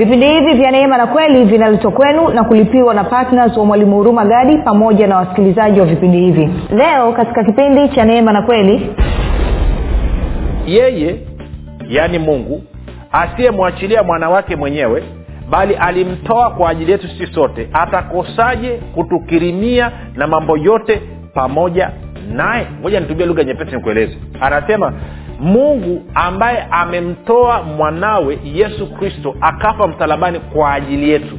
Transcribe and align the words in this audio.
vipindi 0.00 0.26
hivi 0.28 0.54
vya 0.54 0.70
neema 0.70 0.96
na 0.96 1.06
kweli 1.06 1.44
vinaletwa 1.44 1.90
kwenu 1.90 2.28
na 2.28 2.44
kulipiwa 2.44 2.94
na 2.94 3.04
ptns 3.04 3.56
wa 3.56 3.64
mwalimu 3.64 3.96
huruma 3.96 4.24
gadi 4.24 4.58
pamoja 4.58 5.06
na 5.06 5.16
wasikilizaji 5.16 5.80
wa 5.80 5.86
vipindi 5.86 6.18
hivi. 6.20 6.50
Leo 6.76 7.12
katika 7.12 7.44
kipindi 7.44 7.88
cha 7.88 8.04
neema 8.04 8.32
na 8.32 8.42
kweli 8.42 8.90
yeye 10.66 11.16
yaani 11.88 12.18
mungu 12.18 12.62
asiyemwachilia 13.12 14.02
mwana 14.02 14.30
wake 14.30 14.56
mwenyewe 14.56 15.02
bali 15.50 15.74
alimtoa 15.74 16.50
kwa 16.50 16.70
ajili 16.70 16.92
yetu 16.92 17.08
sisi 17.08 17.32
sote 17.34 17.68
atakosaje 17.72 18.80
kutukirimia 18.94 19.92
na 20.14 20.26
mambo 20.26 20.56
yote 20.56 21.02
pamoja 21.34 21.90
naye? 22.32 22.66
Ngoja 22.80 23.00
nitumie 23.00 23.26
lugha 23.26 23.44
nyepesi 23.44 23.76
nikueleze. 23.76 24.16
Anasema 24.40 24.92
mungu 25.40 26.02
ambaye 26.14 26.66
amemtoa 26.70 27.62
mwanawe 27.62 28.38
yesu 28.44 28.86
kristo 28.94 29.36
akafa 29.40 29.86
msalabani 29.86 30.40
kwa 30.40 30.72
ajili 30.74 31.10
yetu. 31.10 31.38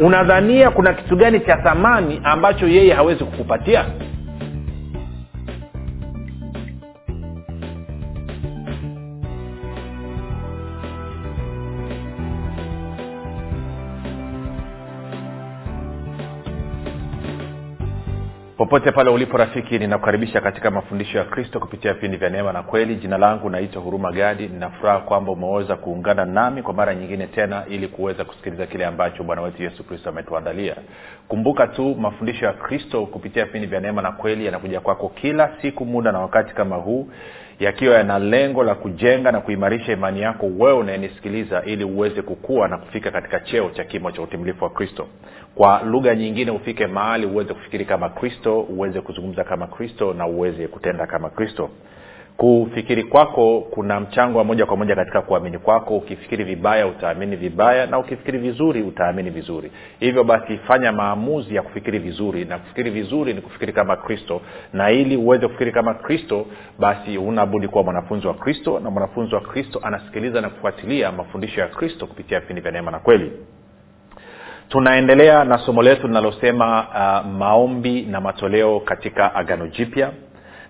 Unadhania 0.00 0.70
kuna 0.70 0.92
kitu 0.94 1.16
gani 1.16 1.40
cha 1.40 1.56
thamani 1.56 2.20
ambacho 2.24 2.68
yeye 2.68 2.92
hawezi 2.94 3.24
kukupatia 3.24 3.84
popote 18.62 18.92
pale 18.92 19.10
ulipo 19.10 19.36
rafiki 19.36 19.78
ninakukaribisha 19.78 20.40
katika 20.40 20.70
mafundisho 20.70 21.18
ya 21.18 21.24
kristo 21.24 21.60
kupitia 21.60 21.92
vipindi 21.94 22.16
vya 22.16 22.30
neema 22.30 22.52
na 22.52 22.62
kweli. 22.62 22.94
Jina 22.96 23.18
langu 23.18 23.50
naitwa 23.50 23.82
huruma 23.82 24.12
gadi. 24.12 24.48
Ninafuraha 24.48 24.98
kwamba 24.98 25.32
umeweza 25.32 25.76
kuungana 25.76 26.24
nami 26.24 26.62
kwa 26.62 26.74
mara 26.74 26.94
nyingine 26.94 27.26
tena 27.26 27.64
ili 27.68 27.88
kuweza 27.88 28.24
kusikiliza 28.24 28.66
kile 28.66 28.86
ambacho 28.86 29.22
bwana 29.24 29.42
wetu 29.42 29.62
yesu 29.62 29.84
kristo 29.84 30.08
ametuandalia. 30.10 30.76
Kumbuka 31.28 31.66
tu 31.66 31.94
mafundisho 31.94 32.46
ya 32.46 32.52
kristo 32.52 33.06
kupitia 33.06 33.44
vipindi 33.44 33.66
vya 33.66 33.80
neema 33.80 34.02
na 34.02 34.12
kweli 34.12 34.46
yanakuja 34.46 34.80
kwako 34.80 35.08
kila 35.08 35.50
siku 35.62 35.86
muda 35.86 36.12
na 36.12 36.18
wakati 36.18 36.54
kama 36.54 36.76
huu 36.76 37.08
yakiwa 37.60 37.94
yana 37.94 38.18
lengo 38.18 38.62
la 38.62 38.74
kujenga 38.74 39.32
na 39.32 39.40
kuimarisha 39.40 39.92
imani 39.92 40.20
yako 40.20 40.46
wewe 40.58 40.72
unayenisikiliza 40.78 41.62
ili 41.64 41.84
uweze 41.84 42.22
kukua 42.22 42.68
na 42.68 42.78
kufika 42.78 43.10
katika 43.10 43.40
cheo 43.40 43.70
cha 43.70 43.84
kimo 43.84 44.10
cha 44.12 44.22
utimilifu 44.22 44.64
wa 44.64 44.70
kristo. 44.70 45.06
Kwa 45.54 45.82
lugha 45.82 46.14
nyingine 46.14 46.50
ufike 46.50 46.86
mahali 46.86 47.26
uweze 47.26 47.54
kufikiri 47.54 47.84
kama 47.84 48.08
kristo 48.08 48.60
uweze 48.60 49.00
kuzungumza 49.00 49.44
kama 49.44 49.66
kristo 49.66 50.14
na 50.14 50.26
uweze 50.26 50.68
kutenda 50.68 51.06
kama 51.06 51.30
kristo 51.30 51.70
kufikiri 52.42 53.04
kwako 53.04 53.60
kuna 53.70 54.00
mchango 54.00 54.38
wa 54.38 54.44
moja 54.44 54.66
kwa 54.66 54.76
moja 54.76 54.96
katika 54.96 55.22
kuamini 55.22 55.58
kwako. 55.58 55.96
Ukifikiri 55.96 56.44
vibaya 56.44 56.86
utaamini 56.86 57.36
vibaya 57.36 57.86
na 57.86 57.98
ukifikiri 57.98 58.38
vizuri 58.38 58.82
utaamini 58.82 59.30
vizuri. 59.30 59.72
Hivyo 60.00 60.24
basi 60.24 60.58
fanya 60.58 60.92
maamuzi 60.92 61.54
ya 61.54 61.62
kufikiri 61.62 61.98
vizuri 61.98 62.44
na 62.44 62.58
kufikiri 62.58 62.90
vizuri 62.90 63.34
ni 63.34 63.40
kufikiri 63.40 63.72
kama 63.72 63.96
kristo. 63.96 64.40
Na 64.72 64.90
ili 64.90 65.16
uweze 65.16 65.46
kufikiri 65.46 65.72
kama 65.72 65.94
kristo 65.94 66.46
basi 66.78 67.18
unabudi 67.18 67.68
kuwa 67.68 67.84
mwanafunzi 67.84 68.26
wa 68.26 68.34
kristo 68.34 68.80
na 68.80 68.90
mwanafunzi 68.90 69.34
wa 69.34 69.40
kristo 69.40 69.80
anasikiliza 69.82 70.40
na 70.40 70.48
kufuatilia 70.48 71.12
mafundisho 71.12 71.60
ya 71.60 71.66
kristo 71.68 72.06
kupitia 72.06 72.40
vipindi 72.40 72.62
vya 72.62 72.70
neema 72.72 72.90
na 72.90 72.98
kweli. 72.98 73.32
Tunaendelea 74.68 75.44
na 75.44 75.58
somo 75.58 75.82
letu 75.82 76.06
linalosema 76.06 76.86
uh, 76.88 77.30
maombi 77.32 78.02
na 78.02 78.20
matoleo 78.20 78.80
katika 78.80 79.34
agano 79.34 79.66
jipya 79.66 80.10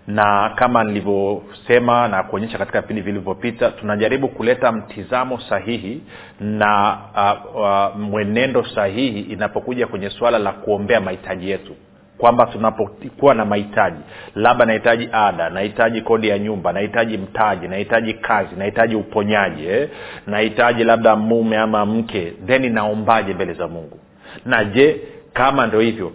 na 0.06 0.52
kama 0.54 0.84
nilivyosema 0.84 2.08
na 2.08 2.22
kuonyesha 2.22 2.58
katika 2.58 2.80
vipindi 2.80 3.02
vilivyopita 3.02 3.70
tunajaribu 3.70 4.28
kuleta 4.28 4.72
mtizamo 4.72 5.40
sahihi 5.40 6.02
na 6.40 6.98
uh, 7.14 7.56
uh, 7.60 7.96
mwenendo 8.00 8.64
sahihi 8.64 9.20
inapokuja 9.20 9.86
kwenye 9.86 10.10
suala 10.10 10.38
la 10.38 10.52
kuombea 10.52 11.00
mahitaji 11.00 11.50
yetu 11.50 11.76
kwamba 12.18 12.46
tunapokuwa 12.46 13.34
na 13.34 13.44
mahitaji 13.44 14.00
labda 14.34 14.64
nahitaji 14.64 15.08
ada 15.12 15.50
nahitaji 15.50 16.00
kodi 16.00 16.28
ya 16.28 16.38
nyumba 16.38 16.72
nahitaji 16.72 17.18
mtaji 17.18 17.68
nahitaji 17.68 18.14
kazi 18.14 18.56
nahitaji 18.56 18.94
uponyaji 18.96 19.66
eh? 19.66 19.88
nahitaji 20.26 20.84
labda 20.84 21.16
mume 21.16 21.58
ama 21.58 21.86
mke 21.86 22.32
then 22.46 22.72
naombaje 22.72 23.34
mbele 23.34 23.52
za 23.52 23.68
mungu 23.68 23.98
na 24.46 24.64
je 24.64 25.00
kama 25.32 25.66
ndo 25.66 25.80
hivyo 25.80 26.12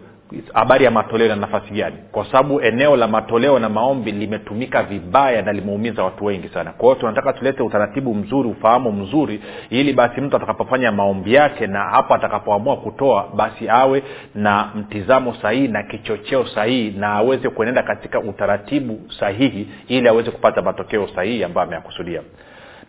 habari 0.54 0.86
ya 0.86 0.92
matoleo 0.92 1.28
na 1.28 1.36
nafasi 1.36 1.74
gani? 1.74 1.96
Kwa 2.12 2.26
sababu 2.26 2.62
eneo 2.62 2.96
la 2.96 3.08
matoleo 3.08 3.60
na 3.60 3.70
maombi 3.70 4.12
limetumika 4.12 4.84
vibaya 4.84 5.42
na 5.42 5.54
limeumiza 5.54 6.04
watu 6.04 6.26
wengi 6.26 6.50
sana. 6.50 6.72
Kwa 6.72 6.88
hiyo 6.90 6.96
tunataka 6.96 7.34
tulete 7.34 7.64
utaratibu 7.64 8.16
mzuri 8.16 8.50
ufahamu 8.50 8.92
mzuri 8.92 9.42
ili 9.70 9.94
basi 9.94 10.22
mtu 10.22 10.36
atakapofanya 10.36 10.92
maombi 10.92 11.34
yake 11.34 11.68
na 11.68 11.80
hapo 11.80 12.14
atakapoamua 12.14 12.78
kutoa 12.78 13.28
basi 13.36 13.70
awe 13.70 14.04
na 14.36 14.70
mtizamo 14.76 15.34
sahihi 15.42 15.68
na 15.68 15.84
kichocheo 15.84 16.46
sahihi 16.48 16.98
na 17.00 17.08
aweze 17.14 17.50
kuenenda 17.50 17.84
katika 17.84 18.20
utaratibu 18.20 19.00
sahihi 19.20 19.68
ili 19.88 20.08
aweze 20.08 20.32
kupata 20.32 20.62
matokeo 20.62 21.08
sahihi 21.16 21.44
ambayo 21.44 21.68
ameyakusudia 21.68 22.22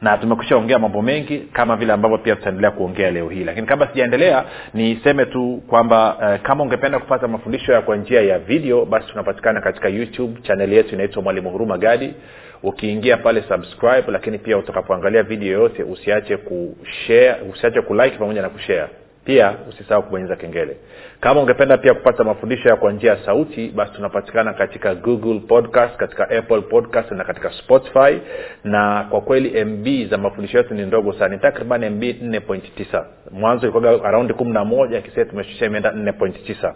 na 0.02 0.18
tumekusha 0.18 0.56
ongea 0.56 0.78
mambo 0.78 1.02
mengi 1.02 1.38
kama 1.38 1.76
vile 1.76 1.92
ambavyo 1.92 2.18
pia 2.18 2.36
tutaendelea 2.36 2.70
kuongea 2.70 3.10
leo 3.10 3.28
hii. 3.28 3.44
Lakini 3.44 3.66
kabla 3.66 3.88
sijaendelea 3.88 4.44
niseme 4.74 5.26
tu 5.26 5.62
kwamba 5.66 6.16
eh, 6.22 6.40
kama 6.42 6.64
ungependa 6.64 6.98
kupata 6.98 7.28
mafundisho 7.28 7.72
ya 7.72 7.80
kwa 7.82 7.96
njia 7.96 8.20
ya 8.22 8.38
video 8.38 8.84
basi 8.84 9.08
tunapatikana 9.08 9.60
katika 9.60 9.88
youtube 9.88 10.40
chaneli 10.42 10.76
yetu 10.76 10.94
inaitwa 10.94 11.22
mwalimu 11.22 11.50
huruma 11.50 11.78
gadi. 11.78 12.14
Ukiingia 12.62 13.16
pale 13.16 13.42
subscribe 13.48 14.04
lakini 14.12 14.38
pia 14.38 14.58
utakapoangalia 14.58 15.22
video 15.22 15.52
yoyote 15.52 15.82
usiache 15.82 16.36
kushare 16.36 17.36
usiache 17.52 17.80
kulike 17.80 18.16
pamoja 18.18 18.42
na 18.42 18.48
kushare 18.48 18.88
pia 19.24 19.54
usisahau 19.68 20.02
kubonyeza 20.02 20.36
kengele 20.36 20.76
kama 21.20 21.40
ungependa 21.40 21.78
pia 21.78 21.94
kupata 21.94 22.24
mafundisho 22.24 22.68
ya 22.68 22.76
kwa 22.76 22.92
njia 22.92 23.10
ya 23.10 23.24
sauti 23.24 23.68
basi 23.68 23.92
tunapatikana 23.92 24.52
katika 24.52 24.94
google 24.94 25.40
podcast 25.40 25.96
katika 25.96 26.30
apple 26.30 26.60
podcast 26.60 27.10
na 27.10 27.24
katika 27.24 27.50
spotify. 27.50 28.18
Na 28.64 29.06
kwa 29.10 29.20
kweli 29.20 29.64
mb 29.64 30.10
za 30.10 30.18
mafundisho 30.18 30.58
yetu 30.58 30.74
ni 30.74 30.86
ndogo 30.86 31.12
sana. 31.12 31.28
Ni 31.34 31.38
takriban 31.40 31.90
mb 31.90 32.02
4.9 32.02 33.04
mwanzo 33.30 33.66
ilikuwa 33.68 34.04
araundi 34.04 34.34
kumi 34.34 34.52
na 34.52 34.64
moja 34.64 35.00
kisia 35.00 35.24
tumeshusha 35.24 35.66
imeenda 35.66 35.90
4.9 35.90 36.72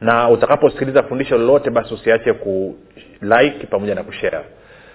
na 0.00 0.28
utakaposikiliza 0.30 1.02
fundisho 1.02 1.38
lolote 1.38 1.70
basi 1.70 1.94
usiache 1.94 2.32
kulike 2.32 3.66
pamoja 3.70 3.94
na 3.94 4.02
kushare 4.02 4.38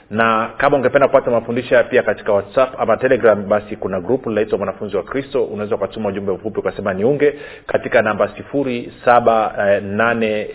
na 0.09 0.49
kama 0.57 0.77
ungependa 0.77 1.07
kupata 1.07 1.31
mafundisho 1.31 1.83
pia 1.83 2.03
katika 2.03 2.33
whatsapp 2.33 2.79
ama 2.79 2.97
telegram 2.97 3.47
basi 3.49 3.75
kuna 3.75 4.01
grupu 4.01 4.29
linaitwa 4.29 4.57
mwanafunzi 4.57 4.97
wa 4.97 5.03
kristo. 5.03 5.43
Unaweza 5.43 5.75
ukatuma 5.75 6.09
ujumbe 6.09 6.31
mfupi 6.31 6.59
ukasema 6.59 6.93
niunge 6.93 7.33
katika 7.67 8.01
namba 8.01 8.27
sifuri 8.37 8.93
saba 9.05 9.53
nane 9.81 10.47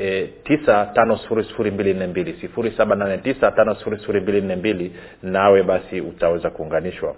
tisa 0.44 0.86
tano 0.94 1.16
sifuri 1.18 1.44
sifuri 1.44 1.70
mbili 1.70 1.94
nne 1.94 2.06
mbili. 2.06 2.36
Sifuri 2.40 2.70
saba 2.76 2.94
nane 2.96 3.18
tisa 3.18 3.50
tano 3.50 3.74
sifuri 3.74 3.98
sifuri 3.98 4.20
mbili 4.20 4.40
nne 4.40 4.56
mbili. 4.56 4.92
Nawe 5.22 5.62
basi 5.62 6.00
utaweza 6.00 6.50
kuunganishwa. 6.50 7.14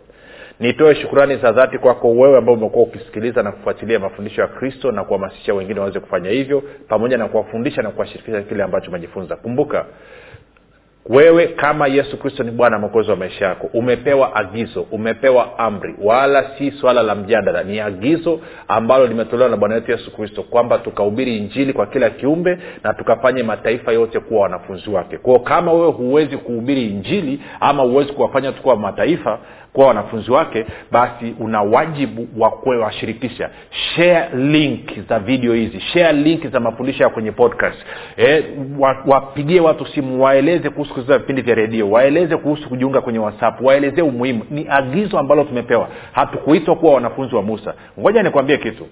Nitoe 0.61 0.95
shukurani 0.95 1.37
za 1.37 1.53
dhati 1.53 1.79
kwako 1.79 2.11
wewe 2.11 2.39
ambao 2.39 2.55
umekuwa 2.55 2.85
ukisikiliza 2.85 3.43
na 3.43 3.53
kufuatilia 3.53 3.99
mafundisho 3.99 4.41
ya 4.43 4.49
kristo 4.49 4.93
na 4.93 5.05
kuhamasisha 5.05 5.55
wengine 5.55 5.81
waweze 5.81 6.01
kufanya 6.01 6.31
hivyo 6.31 6.62
pamoja 6.89 7.17
na 7.19 7.29
kuwafundisha 7.29 7.83
na 7.83 7.91
kuwashirikisha 7.91 8.43
kile 8.43 8.62
ambacho 8.62 8.89
umejifunza. 8.91 9.37
Kumbuka 9.37 9.85
wewe 11.09 11.47
kama 11.47 11.87
yesu 11.87 12.16
kristo 12.19 12.43
ni 12.43 12.50
bwana 12.50 12.78
mwokozi 12.78 13.11
wa 13.11 13.16
maisha 13.16 13.44
yako 13.47 13.71
umepewa 13.75 14.37
agizo 14.37 14.87
umepewa 14.91 15.59
amri 15.59 15.94
wala 16.03 16.50
si 16.59 16.71
swala 16.71 17.03
la 17.03 17.15
mjadala. 17.15 17.62
Ni 17.62 17.81
agizo 17.81 18.41
ambalo 18.69 19.06
limetolewa 19.06 19.50
na 19.50 19.56
bwana 19.56 19.75
wetu 19.75 19.91
yesu 19.91 20.16
kristo 20.16 20.43
kwamba 20.43 20.78
tukahubiri 20.78 21.37
injili 21.37 21.72
kwa 21.72 21.87
kila 21.87 22.11
kiumbe 22.11 22.58
na 22.85 22.94
tukafanye 22.94 23.43
mataifa 23.43 23.93
yote 23.93 24.20
kuwa 24.20 24.43
wanafunzi 24.43 24.91
wake. 24.91 25.19
Kwao 25.19 25.38
kama 25.38 25.73
wewe 25.73 25.91
huwezi 25.93 26.37
kuhubiri 26.37 26.87
injili 26.87 27.41
ama 27.61 27.82
huwezi 27.82 28.12
kuwafanya 28.12 28.52
tukuwa 28.52 28.76
mataifa 28.76 29.38
kuwa 29.72 29.87
wanafunzi 29.87 30.31
wake 30.31 30.67
basi 30.90 31.34
una 31.40 31.62
wajibu 31.62 32.28
wa 32.38 32.50
kuwashirikisha. 32.50 33.50
Share 33.70 34.28
link 34.37 35.08
za 35.08 35.19
video 35.19 35.55
hizi 35.55 35.81
share 35.81 36.12
link 36.12 36.46
za 36.46 36.61
mafundisho 36.61 37.02
ya 37.02 37.08
kwenye 37.11 37.32
podcast. 37.32 37.78
E, 38.17 38.44
wapigie 39.06 39.61
watu 39.61 39.87
simu 39.87 40.22
waeleze 40.22 40.70
kuhusu 40.70 40.94
kusikiza 40.94 41.19
vipindi 41.19 41.43
vya 41.43 41.55
redio 41.55 41.90
waeleze 41.90 42.37
kuhusu 42.37 42.69
kujiunga 42.69 43.00
kwenye 43.00 43.19
whatsapp 43.19 43.61
waelezee 43.61 44.02
umuhimu. 44.02 44.44
Ni 44.50 44.67
agizo 44.69 45.19
ambalo 45.19 45.44
tumepewa. 45.44 45.88
Hatukuitwa 46.12 46.76
kuwa 46.76 46.94
wanafunzi 46.94 47.34
wa 47.37 47.43
musa. 47.43 47.75
Ngoja 48.00 48.23
nikwambie 48.23 48.58
kitu 48.58 48.87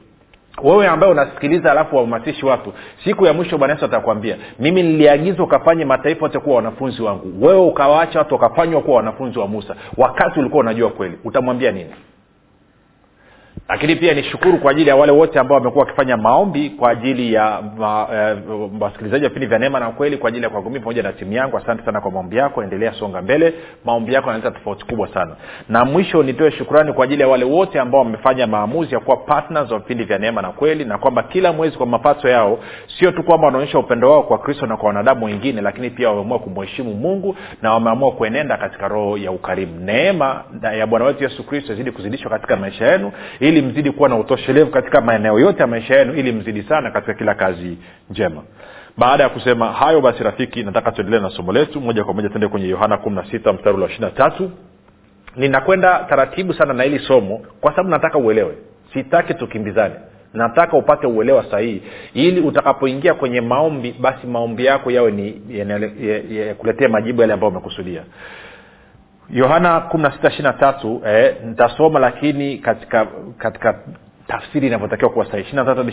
wewe 0.62 0.86
ambaye 0.86 1.12
unasikiliza 1.12 1.70
alafu 1.70 1.96
wahamasishi 1.96 2.46
watu 2.46 2.72
siku 3.04 3.26
ya 3.26 3.32
mwisho 3.32 3.58
bwana 3.58 3.74
yesu 3.74 3.84
atakwambia 3.84 4.36
mimi 4.58 4.82
niliagizwa 4.82 5.44
ukafanye 5.44 5.84
mataifa 5.84 6.24
yote 6.26 6.38
kuwa 6.38 6.56
wanafunzi 6.56 7.02
wangu. 7.02 7.46
Wewe 7.46 7.60
ukawaacha 7.60 8.18
watu 8.18 8.34
wakafanywa 8.34 8.80
kuwa 8.80 8.96
wanafunzi 8.96 9.38
wa 9.38 9.48
musa 9.48 9.76
wakati 9.96 10.40
ulikuwa 10.40 10.60
unajua 10.60 10.90
kweli. 10.90 11.18
Utamwambia 11.24 11.72
nini 11.72 11.90
lakini 13.68 13.96
pia 13.96 14.14
nishukuru 14.14 14.58
kwa 14.58 14.70
ajili 14.70 14.88
ya 14.88 14.96
wale 14.96 15.12
wote 15.12 15.38
ambao 15.38 15.58
wamekuwa 15.58 15.84
wakifanya 15.84 16.16
maombi 16.16 16.70
kwa 16.70 16.90
ajili 16.90 17.32
ya 17.32 17.62
ma, 17.78 18.06
eh, 18.12 18.36
wasikilizaji 18.80 19.24
wa 19.24 19.28
vipindi 19.28 19.46
vya 19.46 19.58
neema 19.58 19.80
na 19.80 19.90
kweli 19.90 20.16
kwa 20.16 20.28
ajili 20.28 20.44
ya 20.44 20.50
kwangu 20.50 20.70
pamoja 20.70 21.02
na 21.02 21.12
timu 21.12 21.32
yangu. 21.32 21.58
Asante 21.58 21.84
sana 21.84 22.00
kwa 22.00 22.10
maombi 22.10 22.36
yako. 22.36 22.62
Endelea 22.62 22.92
songa 22.92 23.22
mbele. 23.22 23.54
Maombi 23.84 24.14
yako 24.14 24.26
yanaleta 24.26 24.50
tofauti 24.50 24.84
kubwa 24.84 25.08
sana. 25.08 25.36
Na 25.68 25.84
mwisho 25.84 26.22
nitoe 26.22 26.50
shukrani 26.50 26.92
kwa 26.92 27.04
ajili 27.04 27.22
ya 27.22 27.28
wale 27.28 27.44
wote 27.44 27.80
ambao 27.80 28.00
wamefanya 28.00 28.46
maamuzi 28.46 28.94
ya 28.94 29.00
kuwa 29.00 29.16
partners 29.16 29.70
wa 29.70 29.78
vipindi 29.78 30.04
vya 30.04 30.18
neema 30.18 30.42
na 30.42 30.50
kweli 30.52 30.84
na 30.84 30.98
kwamba 30.98 31.22
kila 31.22 31.52
mwezi 31.52 31.76
kwa 31.76 31.86
mapato 31.86 32.28
yao 32.28 32.58
sio 32.98 33.12
tu 33.12 33.22
kwamba 33.22 33.46
wanaonyesha 33.46 33.78
upendo 33.78 34.10
wao 34.10 34.22
kwa 34.22 34.38
kristo 34.38 34.66
na 34.66 34.76
kwa 34.76 34.86
wanadamu 34.86 35.26
wengine 35.26 35.60
lakini 35.60 35.90
pia 35.90 36.08
wameamua 36.08 36.38
kumheshimu 36.38 36.94
mungu 36.94 37.36
na 37.62 37.72
wameamua 37.72 38.12
kuenenda 38.12 38.56
katika 38.56 38.88
roho 38.88 39.18
ya 39.18 39.30
ukarimu. 39.32 39.80
Neema 39.80 40.44
ya 40.78 40.86
bwana 40.86 41.04
wetu 41.04 41.22
yesu 41.24 41.46
kristo 41.46 41.72
izidi 41.72 41.90
kuzidishwa 41.90 42.30
katika 42.30 42.56
maisha 42.56 42.86
yenu 42.86 43.12
ili 43.40 43.57
mzidi 43.62 43.90
kuwa 43.90 44.08
na 44.08 44.16
utoshelevu 44.16 44.70
katika 44.70 45.00
maeneo 45.00 45.38
yote 45.38 45.60
ya 45.60 45.66
maisha 45.66 45.96
yenu 45.98 46.14
ili 46.14 46.32
mzidi 46.32 46.62
sana 46.62 46.90
katika 46.90 47.14
kila 47.14 47.34
kazi 47.34 47.78
njema. 48.10 48.42
Baada 48.96 49.22
ya 49.22 49.28
kusema 49.28 49.72
hayo 49.72 50.00
basi 50.00 50.22
rafiki 50.22 50.62
nataka 50.62 50.92
tuendelee 50.92 51.20
na 51.20 51.30
somo 51.30 51.52
letu. 51.52 51.80
Moja 51.80 52.04
kwa 52.04 52.14
moja 52.14 52.28
tuende 52.28 52.48
kwenye 52.48 52.68
yohana 52.68 52.96
kumi 52.98 53.16
na 53.16 53.24
sita 53.30 53.52
mstari 53.52 53.76
wa 53.80 53.86
ishiri 53.88 54.04
na 54.04 54.10
tatu. 54.10 54.50
Ninakwenda 55.36 56.06
taratibu 56.08 56.54
sana 56.54 56.74
na 56.74 56.82
hili 56.82 56.98
somo 56.98 57.40
kwa 57.60 57.70
sababu 57.70 57.88
nataka 57.90 58.18
uelewe. 58.18 58.54
Sitaki 58.92 59.34
tukimbizane. 59.34 59.94
Nataka 60.34 60.76
upate 60.76 61.06
uelewa 61.06 61.44
sahihi. 61.50 61.82
Ili 62.14 62.40
utakapoingia 62.40 63.14
kwenye 63.14 63.40
maombi 63.40 63.94
basi 64.00 64.26
maombi 64.26 64.64
yako 64.64 64.90
yawe 64.90 65.10
ni 65.10 65.42
yakuletea 66.48 66.88
majibu 66.88 67.20
yale 67.20 67.32
ambayo 67.32 67.50
umekusudia 67.52 68.02
yohana 69.30 69.80
tatu 70.52 71.02
eh, 71.06 71.36
nitasoma 71.44 71.98
lakini 71.98 72.58
katika 72.58 73.06
katika 73.38 73.78
tafsiri 74.26 74.66
inavyotakiwa 74.66 75.10
kuwa 75.10 75.24
sahihi. 75.24 75.42
Ishiri 75.42 75.56
na 75.56 75.64
tatu 75.64 75.84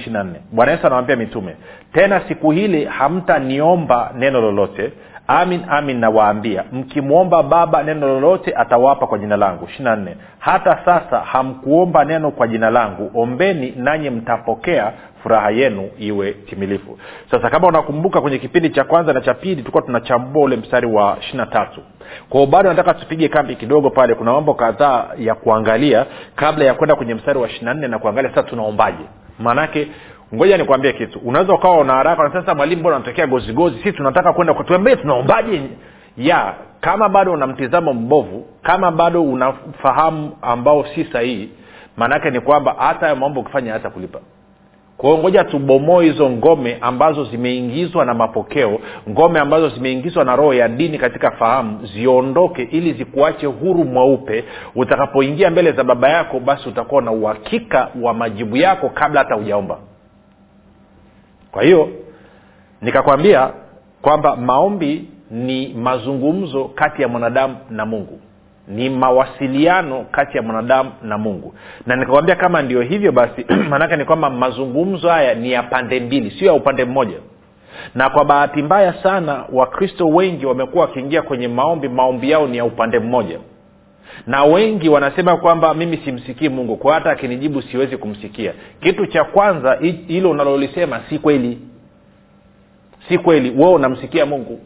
bwana 0.51 0.71
yesu 0.71 0.87
anawambia 0.87 1.15
mitume 1.15 1.55
tena 1.93 2.21
siku 2.27 2.51
hili 2.51 2.85
hamtaniomba 2.85 4.11
neno 4.17 4.41
lolote 4.41 4.93
amin 5.27 5.61
amin 5.69 5.99
nawaambia 5.99 6.63
mkimwomba 6.71 7.43
baba 7.43 7.83
neno 7.83 8.07
lolote 8.07 8.53
atawapa 8.55 9.07
kwa 9.07 9.17
jina 9.19 9.37
langu. 9.37 9.65
Ishiri 9.65 9.89
nne 9.95 10.15
hata 10.39 10.79
sasa 10.85 11.19
hamkuomba 11.19 12.05
neno 12.05 12.31
kwa 12.31 12.47
jina 12.47 12.69
langu. 12.69 13.11
Ombeni 13.21 13.73
nanyi 13.77 14.09
mtapokea 14.09 14.91
furaha 15.23 15.49
yenu 15.51 15.89
iwe 15.99 16.31
timilifu. 16.33 16.99
Sasa 17.31 17.49
kama 17.49 17.67
unakumbuka 17.67 18.21
kwenye 18.21 18.37
kipindi 18.37 18.69
cha 18.69 18.83
kwanza 18.83 19.13
na 19.13 19.21
cha 19.21 19.33
pili 19.33 19.55
tulikuwa 19.55 19.83
tunachambua 19.83 20.43
ule 20.43 20.55
mstari 20.55 20.87
wa 20.87 21.17
ishiri 21.21 21.45
tatu. 21.45 21.81
Kwao 22.29 22.45
bado 22.45 22.69
nataka 22.69 22.93
tupige 22.93 23.27
kambi 23.27 23.55
kidogo 23.55 23.89
pale 23.89 24.15
kuna 24.15 24.31
mambo 24.33 24.53
kadhaa 24.53 25.05
ya 25.17 25.35
kuangalia 25.35 26.05
kabla 26.35 26.65
ya 26.65 26.73
kwenda 26.73 26.95
kwenye 26.95 27.13
mstari 27.15 27.39
wa 27.39 27.47
ishiri 27.47 27.65
na 27.65 27.73
nne 27.73 27.87
na 27.87 27.99
kuangalia 27.99 28.29
sasa 28.29 28.43
tunaombaje. 28.43 29.03
Maanake 29.39 29.87
ngoja 30.33 30.57
nikwambie 30.57 30.93
kitu. 30.93 31.19
Unaweza 31.19 31.53
ukawa 31.53 31.77
una 31.77 31.93
haraka 31.93 32.31
sasa 32.33 32.55
mwalimu 32.55 32.79
mbona 32.79 32.99
natokea 32.99 33.27
gozigozi 33.27 33.79
si 33.83 33.91
tunataka 33.91 34.33
kwenda 34.33 34.53
tuambie 34.53 34.95
tunaombaje? 34.95 35.61
Ya 36.17 36.53
kama 36.81 37.09
bado 37.09 37.31
una 37.33 37.47
mtizamo 37.47 37.93
mbovu 37.93 38.45
kama 38.61 38.91
bado 38.91 39.23
unafahamu 39.23 40.37
ambao 40.41 40.85
si 40.95 41.05
sahihi 41.05 41.49
maanaake 41.97 42.29
ni 42.31 42.39
kwamba 42.39 42.75
hata 42.77 42.99
hayo 42.99 43.15
mambo 43.15 43.39
ukifanya 43.39 43.73
hata 43.73 43.89
kulipa. 43.89 44.19
Kwao 44.97 45.17
ngoja 45.17 45.43
tubomoe 45.43 46.05
hizo 46.05 46.29
ngome 46.29 46.77
ambazo 46.81 47.23
zimeingizwa 47.23 48.05
na 48.05 48.13
mapokeo 48.13 48.79
ngome 49.09 49.39
ambazo 49.39 49.69
zimeingizwa 49.69 50.23
na 50.25 50.35
roho 50.35 50.53
ya 50.53 50.67
dini 50.67 50.97
katika 50.97 51.31
fahamu 51.31 51.85
ziondoke 51.85 52.63
ili 52.63 52.93
zikuache 52.93 53.45
huru 53.45 53.83
mweupe. 53.85 54.43
Utakapoingia 54.75 55.49
mbele 55.51 55.71
za 55.71 55.83
baba 55.83 56.09
yako 56.09 56.39
basi 56.39 56.69
utakuwa 56.69 57.01
na 57.01 57.11
uhakika 57.11 57.87
wa 58.01 58.13
majibu 58.13 58.57
yako 58.57 58.89
kabla 58.89 59.19
hata 59.19 59.35
hujaomba 59.35 59.77
kwa 61.55 61.63
hiyo 61.63 61.89
nikakwambia 62.81 63.49
kwamba 64.01 64.35
maombi 64.35 65.09
ni 65.31 65.67
mazungumzo 65.67 66.65
kati 66.65 67.01
ya 67.01 67.07
mwanadamu 67.07 67.57
na 67.69 67.85
mungu. 67.85 68.19
Ni 68.67 68.89
mawasiliano 68.89 70.05
kati 70.11 70.37
ya 70.37 70.43
mwanadamu 70.43 70.91
na 71.03 71.17
mungu. 71.17 71.53
Na 71.85 71.95
nikakwambia 71.95 72.35
kama 72.35 72.61
ndio 72.61 72.81
hivyo 72.81 73.11
basi 73.11 73.45
maanake 73.69 73.95
ni 73.95 74.05
kwamba 74.05 74.29
mazungumzo 74.29 75.09
haya 75.09 75.33
ni 75.35 75.51
ya 75.51 75.63
pande 75.63 75.99
mbili 75.99 76.31
sio 76.31 76.47
ya 76.47 76.53
upande 76.53 76.85
mmoja. 76.85 77.17
Na 77.95 78.09
kwa 78.09 78.25
bahati 78.25 78.63
mbaya 78.63 78.93
sana 79.03 79.43
wakristo 79.53 80.07
wengi 80.07 80.45
wamekuwa 80.45 80.85
wakiingia 80.85 81.21
kwenye 81.21 81.47
maombi 81.47 81.89
maombi 81.89 82.31
yao 82.31 82.47
ni 82.47 82.57
ya 82.57 82.65
upande 82.65 82.99
mmoja 82.99 83.39
na 84.27 84.43
wengi 84.43 84.89
wanasema 84.89 85.37
kwamba 85.37 85.73
mimi 85.73 85.97
simsikii 85.97 86.49
mungu 86.49 86.77
kwa 86.77 86.93
hata 86.93 87.11
akinijibu 87.11 87.61
siwezi 87.61 87.97
kumsikia. 87.97 88.53
Kitu 88.81 89.05
cha 89.05 89.23
kwanza 89.23 89.73
hilo 90.07 90.29
unalolisema 90.29 91.01
si 91.09 91.19
kweli. 91.19 91.59
Si 93.07 93.17
kweli 93.17 93.49
wewe 93.49 93.73
unamsikia 93.73 94.25
mungu. 94.25 94.59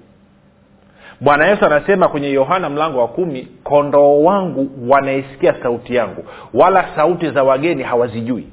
Bwana 1.22 1.48
yesu 1.48 1.66
anasema 1.66 2.08
kwenye 2.08 2.32
yohana 2.32 2.70
mlango 2.70 3.00
wa 3.00 3.08
kumi 3.08 3.48
kondoo 3.64 4.24
wangu 4.24 4.70
wanaisikia 4.88 5.56
sauti 5.64 5.96
yangu 5.96 6.26
wala 6.54 6.86
sauti 6.96 7.30
za 7.32 7.44
wageni 7.44 7.84
hawazijui. 7.84 8.48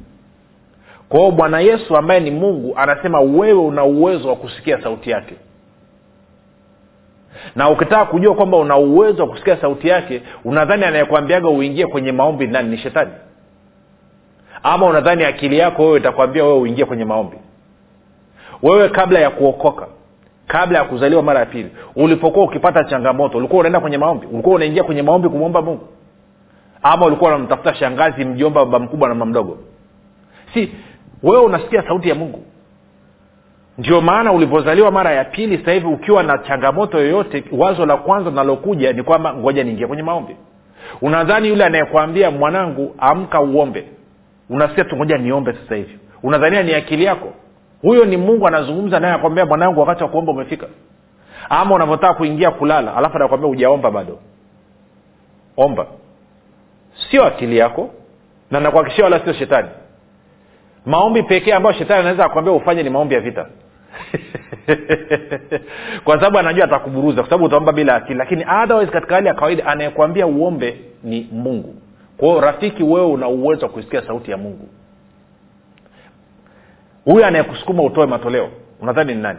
Kwa 1.08 1.20
hiyo 1.20 1.32
bwana 1.32 1.60
yesu 1.60 1.96
ambaye 1.96 2.20
ni 2.20 2.30
mungu 2.30 2.74
anasema 2.76 3.20
wewe 3.20 3.60
una 3.60 3.84
uwezo 3.84 4.28
wa 4.28 4.36
kusikia 4.36 4.82
sauti 4.82 5.10
yake 5.10 5.34
na 7.56 7.70
ukitaka 7.70 8.04
kujua 8.04 8.34
kwamba 8.34 8.56
una 8.56 8.76
uwezo 8.76 9.22
wa 9.22 9.28
kusikia 9.28 9.56
sauti 9.56 9.88
yake 9.88 10.22
unadhani 10.44 10.84
anayekwambiaga 10.84 11.48
uingie 11.48 11.86
kwenye 11.86 12.12
maombi 12.12 12.46
nani? 12.46 12.68
Ni 12.68 12.78
shetani. 12.78 13.10
Ama 14.62 14.86
unadhani 14.86 15.24
akili 15.24 15.58
yako 15.58 15.82
wewe 15.86 15.98
itakwambia 15.98 16.44
wewe 16.44 16.58
uingie 16.58 16.84
kwenye 16.84 17.04
maombi? 17.04 17.36
Wewe 18.62 18.88
kabla 18.88 19.18
ya 19.20 19.30
kuokoka 19.30 19.86
kabla 20.46 20.78
ya 20.78 20.84
kuzaliwa 20.84 21.22
mara 21.22 21.40
ya 21.40 21.46
pili 21.46 21.70
ulipokuwa 21.96 22.44
ukipata 22.44 22.84
changamoto 22.84 23.38
ulikuwa 23.38 23.60
unaenda 23.60 23.80
kwenye 23.80 23.98
maombi? 23.98 24.26
Ulikuwa 24.26 24.56
unaingia 24.56 24.84
kwenye 24.84 25.02
maombi 25.02 25.28
kumwomba 25.28 25.62
mungu? 25.62 25.88
Ama 26.82 27.06
ulikuwa 27.06 27.30
unamtafuta 27.34 27.74
shangazi 27.74 28.24
mjomba 28.24 28.64
baba 28.64 28.78
mkubwa 28.78 29.08
na 29.08 29.14
mama 29.14 29.30
mdogo? 29.30 29.58
Si 30.54 30.72
wewe 31.22 31.42
unasikia 31.44 31.82
sauti 31.82 32.08
ya 32.08 32.14
mungu 32.14 32.42
ndio 33.78 34.00
maana 34.00 34.32
ulipozaliwa 34.32 34.90
mara 34.90 35.12
ya 35.12 35.24
pili 35.24 35.58
sasa 35.58 35.72
hivi 35.72 35.86
ukiwa 35.86 36.22
na 36.22 36.38
changamoto 36.38 36.98
yoyote 36.98 37.44
wazo 37.52 37.86
la 37.86 37.96
kwanza 37.96 38.30
linalokuja 38.30 38.92
ni 38.92 39.02
kwamba 39.02 39.34
ngoja 39.34 39.64
niingie 39.64 39.86
kwenye 39.86 40.02
maombi. 40.02 40.36
Unadhani 41.02 41.48
yule 41.48 41.64
anayekwambia 41.64 42.30
mwanangu 42.30 42.94
amka 42.98 43.40
uombe. 43.40 43.84
Unasikia 44.50 44.84
tu 44.84 44.96
ngoja 44.96 45.18
niombe 45.18 45.52
sasa 45.52 45.74
hivi. 45.76 45.98
Unadhania 46.22 46.62
ni 46.62 46.74
akili 46.74 47.04
yako? 47.04 47.32
Huyo 47.82 48.04
ni 48.04 48.16
mungu 48.16 48.46
anazungumza 48.46 49.00
naye 49.00 49.14
akwambia 49.14 49.46
mwanangu 49.46 49.80
wakati 49.80 50.02
wa 50.02 50.08
kuomba 50.08 50.32
umefika. 50.32 50.66
Ama 51.48 51.74
unavyotaka 51.74 52.14
kuingia 52.14 52.50
kulala 52.50 52.96
alafu 52.96 53.16
anakwambia 53.16 53.50
ujaomba 53.50 53.90
bado. 53.90 54.18
Omba. 55.56 55.86
Sio 57.10 57.24
akili 57.24 57.56
yako 57.58 57.90
na 58.50 58.60
nakuhakikishia 58.60 59.04
wala 59.04 59.20
sio 59.20 59.32
shetani. 59.32 59.68
Maombi 60.86 61.22
pekee 61.22 61.52
ambayo 61.52 61.74
shetani 61.76 62.00
anaweza 62.00 62.24
akwambia 62.24 62.52
ufanye 62.54 62.82
ni 62.82 62.90
maombi 62.90 63.14
ya 63.14 63.20
vita 63.20 63.46
kwa 66.04 66.14
sababu 66.14 66.38
anajua 66.38 66.64
atakuburuza 66.64 67.16
kwa 67.22 67.24
sababu 67.30 67.44
utaomba 67.44 67.72
bila 67.72 67.94
akili. 67.94 68.18
Lakini 68.18 68.44
otherwise 68.62 68.92
katika 68.92 69.14
hali 69.14 69.26
ya 69.26 69.34
kawaida 69.34 69.66
anayekwambia 69.66 70.26
uombe 70.26 70.80
ni 71.04 71.28
mungu. 71.32 71.74
Kwa 72.16 72.28
hiyo 72.28 72.40
rafiki 72.40 72.82
wewe 72.82 73.06
una 73.06 73.28
uwezo 73.28 73.66
wa 73.66 73.72
kuisikia 73.72 74.02
sauti 74.06 74.30
ya 74.30 74.36
mungu. 74.36 74.68
Huyo 77.04 77.26
anayekusukuma 77.26 77.82
utoe 77.82 78.06
matoleo 78.06 78.48
unadhani 78.80 79.14
ni 79.14 79.22
nani? 79.22 79.38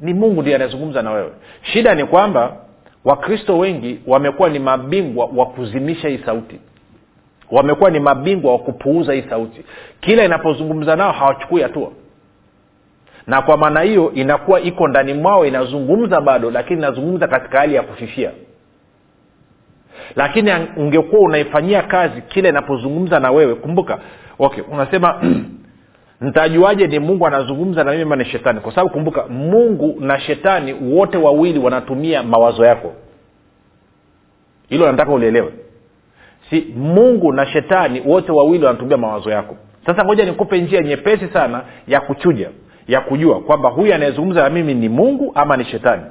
Ni 0.00 0.14
mungu 0.14 0.40
ndiye 0.40 0.56
anayezungumza 0.56 1.02
na 1.02 1.10
wewe. 1.10 1.30
Shida 1.62 1.94
ni 1.94 2.04
kwamba 2.04 2.56
wakristo 3.04 3.58
wengi 3.58 4.00
wamekuwa 4.06 4.48
ni 4.48 4.58
mabingwa 4.58 5.26
wa 5.36 5.46
kuzimisha 5.46 6.08
hii 6.08 6.18
sauti. 6.18 6.60
Wamekuwa 7.50 7.90
ni 7.90 8.00
mabingwa 8.00 8.52
wa 8.52 8.58
kupuuza 8.58 9.12
hii 9.12 9.24
sauti. 9.30 9.64
Kila 10.00 10.24
inapozungumza 10.24 10.96
nao 10.96 11.12
hawachukui 11.12 11.62
hatua 11.62 11.90
na 13.26 13.42
kwa 13.42 13.56
maana 13.56 13.80
hiyo 13.80 14.12
inakuwa 14.14 14.60
iko 14.60 14.88
ndani 14.88 15.14
mwao 15.14 15.46
inazungumza 15.46 16.20
bado 16.20 16.50
lakini 16.50 16.78
inazungumza 16.78 17.28
katika 17.28 17.58
hali 17.58 17.74
ya 17.74 17.82
kufifia. 17.82 18.30
Lakini 20.16 20.52
ungekuwa 20.76 21.20
unaifanyia 21.20 21.82
kazi 21.82 22.22
kila 22.22 22.48
inapozungumza 22.48 23.20
na 23.20 23.30
wewe. 23.30 23.54
Kumbuka 23.54 23.98
okay 24.38 24.64
unasema 24.72 25.22
ntajuaje 26.20 26.86
ni 26.86 26.98
mungu 26.98 27.26
anazungumza 27.26 27.84
na 27.84 27.92
mimi 27.92 28.16
ni 28.16 28.24
shetani? 28.24 28.60
Kwa 28.60 28.72
sababu 28.72 28.90
kumbuka 28.90 29.26
mungu 29.26 29.96
na 30.00 30.20
shetani 30.20 30.72
wote 30.72 31.18
wawili 31.18 31.58
wanatumia 31.58 32.22
mawazo 32.22 32.64
yako. 32.64 32.92
Hilo 34.68 34.92
nataka 34.92 35.12
ulielewe. 35.12 35.52
Si 36.50 36.66
mungu 36.76 37.32
na 37.32 37.46
shetani 37.46 38.02
wote 38.06 38.32
wawili 38.32 38.64
wanatumia 38.64 38.96
mawazo 38.96 39.30
yako. 39.30 39.56
Sasa 39.86 40.04
ngoja 40.04 40.24
nikupe 40.24 40.58
njia 40.60 40.80
nyepesi 40.80 41.28
sana 41.28 41.62
ya 41.88 42.00
kuchuja 42.00 42.50
ya 42.88 43.00
kujua 43.00 43.40
kwamba 43.40 43.68
huyu 43.68 43.94
anayezungumza 43.94 44.42
na 44.42 44.50
mimi 44.50 44.74
ni 44.74 44.88
mungu 44.88 45.32
ama 45.34 45.56
ni 45.56 45.64
shetani. 45.64 46.02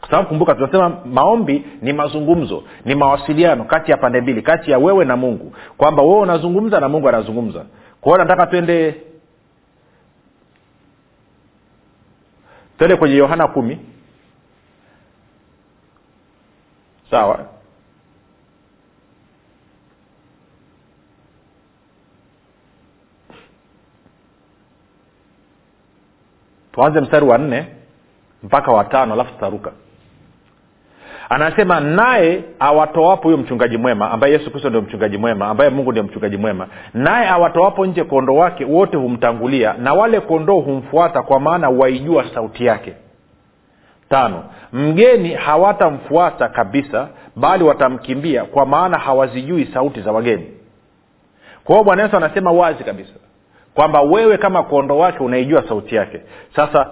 Kwa 0.00 0.10
sababu 0.10 0.28
kumbuka 0.28 0.54
tunasema 0.54 0.88
maombi 1.04 1.64
ni 1.82 1.92
mazungumzo 1.92 2.64
ni 2.84 2.94
mawasiliano 2.94 3.64
kati 3.64 3.90
ya 3.90 3.96
pande 3.96 4.20
mbili 4.20 4.42
kati 4.42 4.70
ya 4.70 4.78
wewe 4.78 5.04
na 5.04 5.16
mungu. 5.16 5.52
Kwamba 5.76 6.02
wewe 6.02 6.18
unazungumza 6.20 6.80
na 6.80 6.88
mungu 6.88 7.08
anazungumza. 7.08 7.64
Kwa 8.00 8.12
hiyo 8.12 8.24
nataka 8.24 8.46
twende 8.46 9.02
twende 12.78 12.96
kwenye 12.96 13.14
yohana 13.16 13.48
kumi. 13.48 13.78
Sawa 17.10 17.57
tuanze 26.72 27.00
mstari 27.00 27.26
wa 27.26 27.38
nne 27.38 27.66
mpaka 28.42 28.72
watano 28.72 29.12
alafu 29.14 29.32
tutaruka. 29.32 29.72
Anasema 31.30 31.80
naye 31.80 32.44
awatoapo 32.58 33.22
huyo 33.22 33.36
mchungaji 33.36 33.76
mwema 33.76 34.10
ambaye 34.10 34.32
yesu 34.32 34.50
kristo 34.50 34.68
ndio 34.68 34.82
mchungaji 34.82 35.18
mwema 35.18 35.48
ambaye 35.48 35.70
mungu 35.70 35.90
ndio 35.90 36.02
mchungaji 36.04 36.36
mwema 36.36 36.66
naye 36.94 37.28
awatoapo 37.28 37.86
nje 37.86 38.04
kondoo 38.04 38.34
wake 38.36 38.64
wote 38.64 38.96
humtangulia 38.96 39.72
na 39.72 39.94
wale 39.94 40.20
kondoo 40.20 40.60
humfuata 40.60 41.22
kwa 41.22 41.40
maana 41.40 41.68
waijua 41.70 42.24
sauti 42.34 42.64
yake. 42.64 42.94
Tano 44.08 44.44
mgeni 44.72 45.34
hawatamfuata 45.34 46.48
kabisa 46.48 47.08
bali 47.36 47.64
watamkimbia 47.64 48.44
kwa 48.44 48.66
maana 48.66 48.98
hawazijui 48.98 49.66
sauti 49.74 50.00
za 50.00 50.12
wageni. 50.12 50.46
Kwa 51.64 51.74
hiyo 51.74 51.84
bwana 51.84 52.02
yesu 52.02 52.16
anasema 52.16 52.52
wazi 52.52 52.84
kabisa 52.84 53.12
kwamba 53.78 54.00
wewe 54.02 54.38
kama 54.38 54.62
kondoo 54.62 54.98
wake 54.98 55.18
unaijua 55.18 55.64
sauti 55.68 55.94
yake. 55.94 56.20
Sasa 56.56 56.90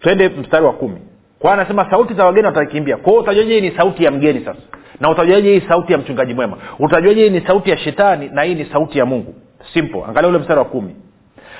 twende 0.00 0.28
mstari 0.28 0.64
wa 0.64 0.72
kumi. 0.72 1.00
Kwa 1.38 1.52
anasema 1.52 1.90
sauti 1.90 2.14
za 2.14 2.24
wageni 2.26 2.46
watakimbia. 2.46 2.96
Kwao 2.96 3.16
utajuaje 3.16 3.54
hii 3.54 3.60
ni 3.60 3.76
sauti 3.76 4.04
ya 4.04 4.10
mgeni 4.10 4.44
sasa? 4.44 4.60
Na 5.00 5.10
utajuaje 5.10 5.52
hii 5.54 5.68
sauti 5.68 5.92
ya 5.92 5.98
mchungaji 5.98 6.34
mwema? 6.34 6.56
Utajuaje 6.78 7.22
hii 7.22 7.30
ni 7.30 7.40
sauti 7.46 7.70
ya 7.70 7.78
shetani 7.78 8.28
na 8.32 8.42
hii 8.42 8.54
ni 8.54 8.64
sauti 8.64 8.98
ya 8.98 9.06
mungu? 9.06 9.34
Simple. 9.74 10.02
Angalia 10.08 10.28
ule 10.30 10.38
mstari 10.38 10.58
wa 10.58 10.64
kumi. 10.64 10.96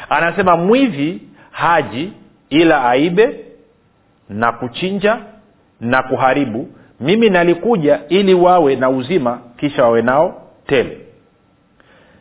Anasema 0.09 0.57
mwivi 0.57 1.21
haji 1.51 2.13
ila 2.51 2.85
aibe 2.91 3.45
na 4.29 4.53
kuchinja 4.53 5.19
na 5.81 6.03
kuharibu. 6.03 6.69
Mimi 7.01 7.31
nalikuja 7.31 8.01
ili 8.09 8.35
wawe 8.35 8.77
na 8.77 8.91
uzima 8.91 9.39
kisha 9.57 9.83
wawe 9.83 10.03
nao 10.03 10.43
tele. 10.67 10.99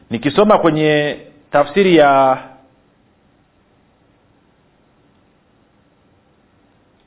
Nikisoma 0.10 0.58
kwenye 0.58 1.18
tafsiri 1.52 1.96
ya 1.96 2.38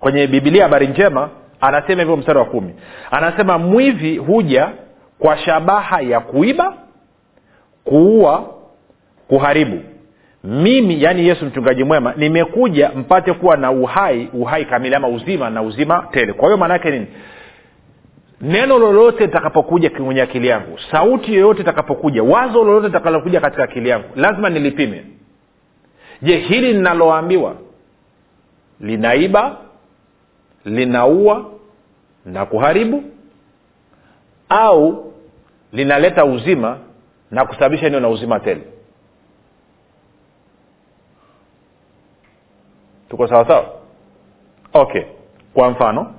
kwenye 0.01 0.27
bibilia 0.27 0.63
habari 0.63 0.87
njema 0.87 1.31
anasema 1.61 2.03
hivyo 2.03 2.17
mstari 2.17 2.39
wa 2.39 2.45
kumi. 2.45 2.75
Anasema 3.11 3.59
mwivi 3.59 4.17
huja 4.17 4.69
kwa 5.19 5.39
shabaha 5.39 6.01
ya 6.01 6.21
kuiba 6.21 6.75
kuua 7.85 8.55
kuharibu. 9.29 9.81
Mimi 10.45 11.03
yaani 11.03 11.29
yesu 11.29 11.45
mchungaji 11.47 11.85
mwema 11.85 12.15
nimekuja 12.17 12.91
mpate 12.97 13.33
kuwa 13.33 13.57
na 13.57 13.71
uhai 13.71 14.29
uhai 14.33 14.65
kamili 14.65 14.95
ama 14.95 15.09
uzima 15.09 15.51
na 15.51 15.63
uzima 15.63 16.09
tele. 16.13 16.33
Kwa 16.33 16.45
hiyo 16.49 16.57
maana 16.57 16.75
yake 16.75 16.91
nini 16.91 17.07
neno 18.43 18.79
lolote 18.79 19.27
litakapokuja 19.27 19.91
kwenye 19.91 20.23
akili 20.23 20.49
yangu 20.49 20.79
sauti 20.91 21.35
yoyote 21.35 21.61
itakapokuja 21.63 22.23
wazo 22.23 22.65
lolote 22.65 22.87
litakalokuja 22.87 23.41
katika 23.41 23.63
akili 23.65 23.89
yangu 23.89 24.09
lazima 24.17 24.51
nilipime. 24.51 25.05
Je 26.23 26.37
hili 26.37 26.73
linaloambiwa 26.73 27.57
linaiba 28.81 29.57
linaua 30.65 31.51
na 32.25 32.47
kuharibu? 32.47 33.05
Au 34.49 35.13
linaleta 35.73 36.25
uzima 36.25 36.79
na 37.31 37.45
kusababisha 37.45 37.89
nio 37.89 38.01
na 38.01 38.09
uzima 38.09 38.41
tele? 38.41 38.63
Tuko 43.11 43.29
sawa 43.29 43.47
sawa? 43.47 43.67
Okay. 44.73 45.03
Kwa 45.55 45.71
mfano 45.71 46.15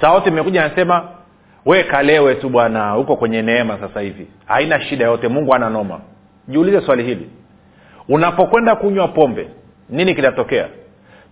sauti 0.00 0.28
imekuja 0.28 0.64
anasema 0.64 1.08
we 1.66 1.84
kalewe 1.84 2.34
tu 2.34 2.48
bwana 2.48 2.90
huko 2.90 3.16
kwenye 3.16 3.42
neema 3.42 3.78
sasa 3.78 4.00
hivi. 4.00 4.26
Haina 4.46 4.80
shida 4.80 5.04
yote 5.04 5.28
mungu 5.28 5.54
ana 5.54 5.70
noma. 5.70 6.00
Jiulize 6.48 6.80
swali 6.80 7.02
hili. 7.04 7.30
Unapokwenda 8.08 8.76
kunywa 8.76 9.08
pombe 9.08 9.48
nini 9.90 10.14
kinatokea? 10.14 10.68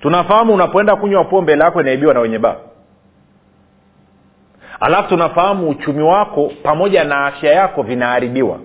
Tunafahamu 0.00 0.54
unapoenda 0.54 0.97
kunywa 0.97 1.25
pombe 1.25 1.56
lako 1.56 1.80
inaibiwa 1.80 2.14
na 2.14 2.21
wenye 2.21 2.38
baa. 2.38 2.56
Alafu 4.80 5.09
tunafahamu 5.09 5.68
uchumi 5.68 6.02
wako 6.02 6.52
pamoja 6.62 7.04
na 7.04 7.26
afya 7.26 7.52
yako 7.52 7.83
vinaharibiwa. 7.83 8.59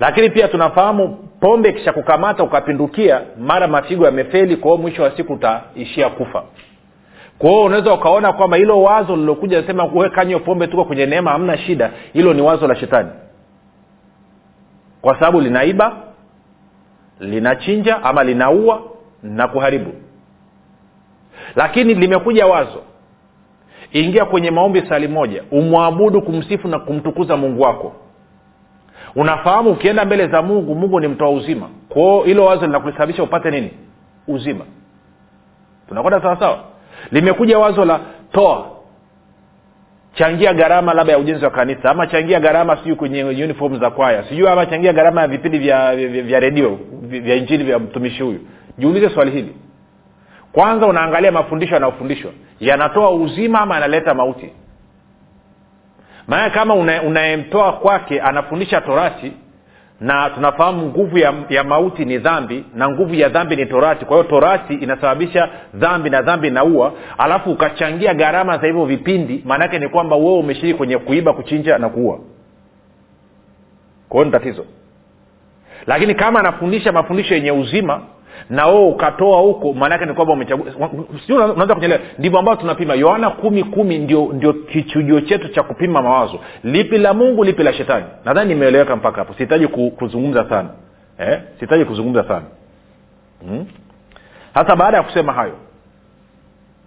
Lakini 0.00 0.30
pia 0.30 0.48
tunafahamu 0.48 1.08
pombe 1.40 1.72
kisha 1.72 1.92
kukamata 1.92 2.42
ukapindukia 2.42 3.20
mara 3.38 3.68
mafigo 3.68 4.04
yamefeli 4.04 4.56
kwa 4.56 4.70
hiyo 4.70 4.82
mwisho 4.82 5.02
wa 5.02 5.16
siku 5.16 5.32
utaishia 5.32 6.08
kufa 6.10 6.42
kwa 7.38 7.64
unaweza 7.64 7.92
ukaona 7.94 8.32
kwamba 8.32 8.56
hilo 8.56 8.82
wazo 8.82 9.16
lilokuja 9.16 9.66
sema 9.66 10.10
kanywe 10.10 10.40
pombe 10.40 10.66
tuko 10.66 10.84
kwenye 10.84 11.06
neema 11.06 11.30
hamna 11.30 11.58
shida. 11.58 11.90
Hilo 12.12 12.34
ni 12.34 12.42
wazo 12.42 12.66
la 12.68 12.76
shetani. 12.76 13.10
Kwa 15.02 15.14
sababu 15.14 15.40
linaiba 15.40 15.96
linachinja 17.20 18.02
ama 18.04 18.24
linaua 18.24 18.82
na 19.22 19.48
kuharibu. 19.48 19.92
Lakini 21.56 21.94
limekuja 21.94 22.46
wazo. 22.46 22.82
Ingia 23.92 24.24
kwenye 24.24 24.50
maombi 24.50 24.82
sali 24.88 25.08
moja. 25.08 25.42
Umwabudu 25.50 26.22
kumsifu 26.22 26.68
na 26.68 26.78
kumtukuza 26.78 27.36
mungu 27.36 27.62
wako. 27.62 27.92
Unafahamu 29.16 29.70
ukienda 29.70 30.04
mbele 30.04 30.26
za 30.26 30.42
mungu 30.42 30.74
mungu 30.74 31.00
ni 31.00 31.08
mtoa 31.08 31.30
uzima. 31.30 31.68
Kwao 31.88 32.22
hilo 32.22 32.44
wazo 32.44 32.66
linakusababisha 32.66 33.22
upate 33.22 33.50
nini? 33.50 33.70
Uzima. 34.28 34.64
Tunakwenda 35.88 36.20
sawasawa 36.22 36.58
limekuja 37.12 37.58
wazo 37.58 37.84
la 37.84 38.00
toa. 38.32 38.66
Changia 40.14 40.54
gharama 40.54 40.94
labda 40.94 41.12
ya 41.12 41.18
ujenzi 41.18 41.44
wa 41.44 41.50
kanisa 41.50 41.90
ama 41.90 42.06
changia 42.06 42.40
gharama 42.40 42.76
sijui 42.76 42.94
kwenye 42.96 43.24
uniform 43.24 43.80
za 43.80 43.90
kwaya. 43.90 44.24
Sijui 44.28 44.48
ama 44.48 44.66
changia 44.66 44.92
gharama 44.92 45.20
ya 45.20 45.28
vipindi 45.28 45.58
vya, 45.58 45.96
vya, 45.96 46.22
vya 46.22 46.40
redio 46.40 46.78
vya 47.02 47.34
injili 47.36 47.64
vya 47.64 47.78
mtumishi 47.78 48.22
huyu. 48.22 48.40
Jiulize 48.78 49.10
swali 49.10 49.30
hili. 49.30 49.56
Kwanza 50.52 50.86
unaangalia 50.86 51.32
mafundisho 51.32 51.74
yanayofundishwa. 51.74 52.30
Yanatoa 52.60 53.10
uzima 53.10 53.60
ama 53.60 53.74
yanaleta 53.74 54.14
mauti? 54.14 54.52
Maana 56.26 56.50
kama 56.50 56.74
unayemtoa 56.74 57.68
una 57.68 57.72
kwake 57.78 58.20
anafundisha 58.20 58.80
torati 58.80 59.32
na 60.00 60.30
tunafahamu 60.30 60.86
nguvu 60.86 61.18
ya, 61.18 61.34
ya 61.48 61.64
mauti 61.64 62.04
ni 62.04 62.18
dhambi 62.18 62.64
na 62.74 62.88
nguvu 62.88 63.14
ya 63.14 63.28
dhambi 63.28 63.56
ni 63.56 63.66
torati. 63.66 64.04
Kwa 64.04 64.16
hiyo 64.16 64.28
torati 64.30 64.74
inasababisha 64.74 65.48
dhambi 65.74 66.10
na 66.10 66.22
dhambi 66.22 66.48
inaua. 66.48 66.92
Alafu 67.18 67.50
ukachangia 67.50 68.14
gharama 68.14 68.58
za 68.58 68.66
hivyo 68.66 68.84
vipindi 68.84 69.42
maanaake 69.44 69.78
ni 69.78 69.88
kwamba 69.88 70.16
wewe 70.16 70.38
umeshiriki 70.38 70.78
kwenye 70.78 70.98
kuiba 70.98 71.32
kuchinja 71.32 71.78
na 71.78 71.88
kuua. 71.88 72.18
Kwa 74.08 74.16
hiyo 74.20 74.24
ni 74.24 74.30
tatizo. 74.30 74.64
Lakini 75.86 76.14
kama 76.14 76.40
anafundisha 76.40 76.92
mafundisho 76.92 77.34
yenye 77.34 77.52
uzima 77.52 78.00
na 78.50 78.66
wewe 78.66 78.86
ukatoa 78.88 79.40
huko 79.40 79.72
maanaake 79.72 80.06
ni 80.06 80.14
kwamba 80.14 80.32
umechagua 80.32 80.66
unaweza 81.28 81.74
kunyelewa 81.74 82.00
ndivyo 82.18 82.38
ambavyo 82.38 82.60
tunapima. 82.60 82.94
Yohana 82.94 83.30
kumi 83.30 83.64
kumi 83.64 83.98
ndio 83.98 84.30
ndio 84.32 84.52
kichujio 84.52 85.20
chetu 85.20 85.48
cha 85.48 85.62
kupima 85.62 86.02
mawazo. 86.02 86.40
Lipi 86.64 86.98
la 86.98 87.14
mungu 87.14 87.44
lipi 87.44 87.62
la 87.62 87.72
shetani? 87.72 88.04
Nadhani 88.24 88.54
nimeeleweka 88.54 88.96
mpaka 88.96 89.16
hapo. 89.18 89.32
Sihitaji 89.34 89.66
kuzungumza 89.68 90.48
sana. 90.48 90.68
Eh? 91.18 91.40
sihitaji 91.54 91.84
kuzungumza 91.84 92.24
sana. 92.28 92.44
Sasa 94.54 94.68
hmm? 94.68 94.78
baada 94.78 94.96
ya 94.96 95.02
kusema 95.02 95.32
hayo 95.32 95.54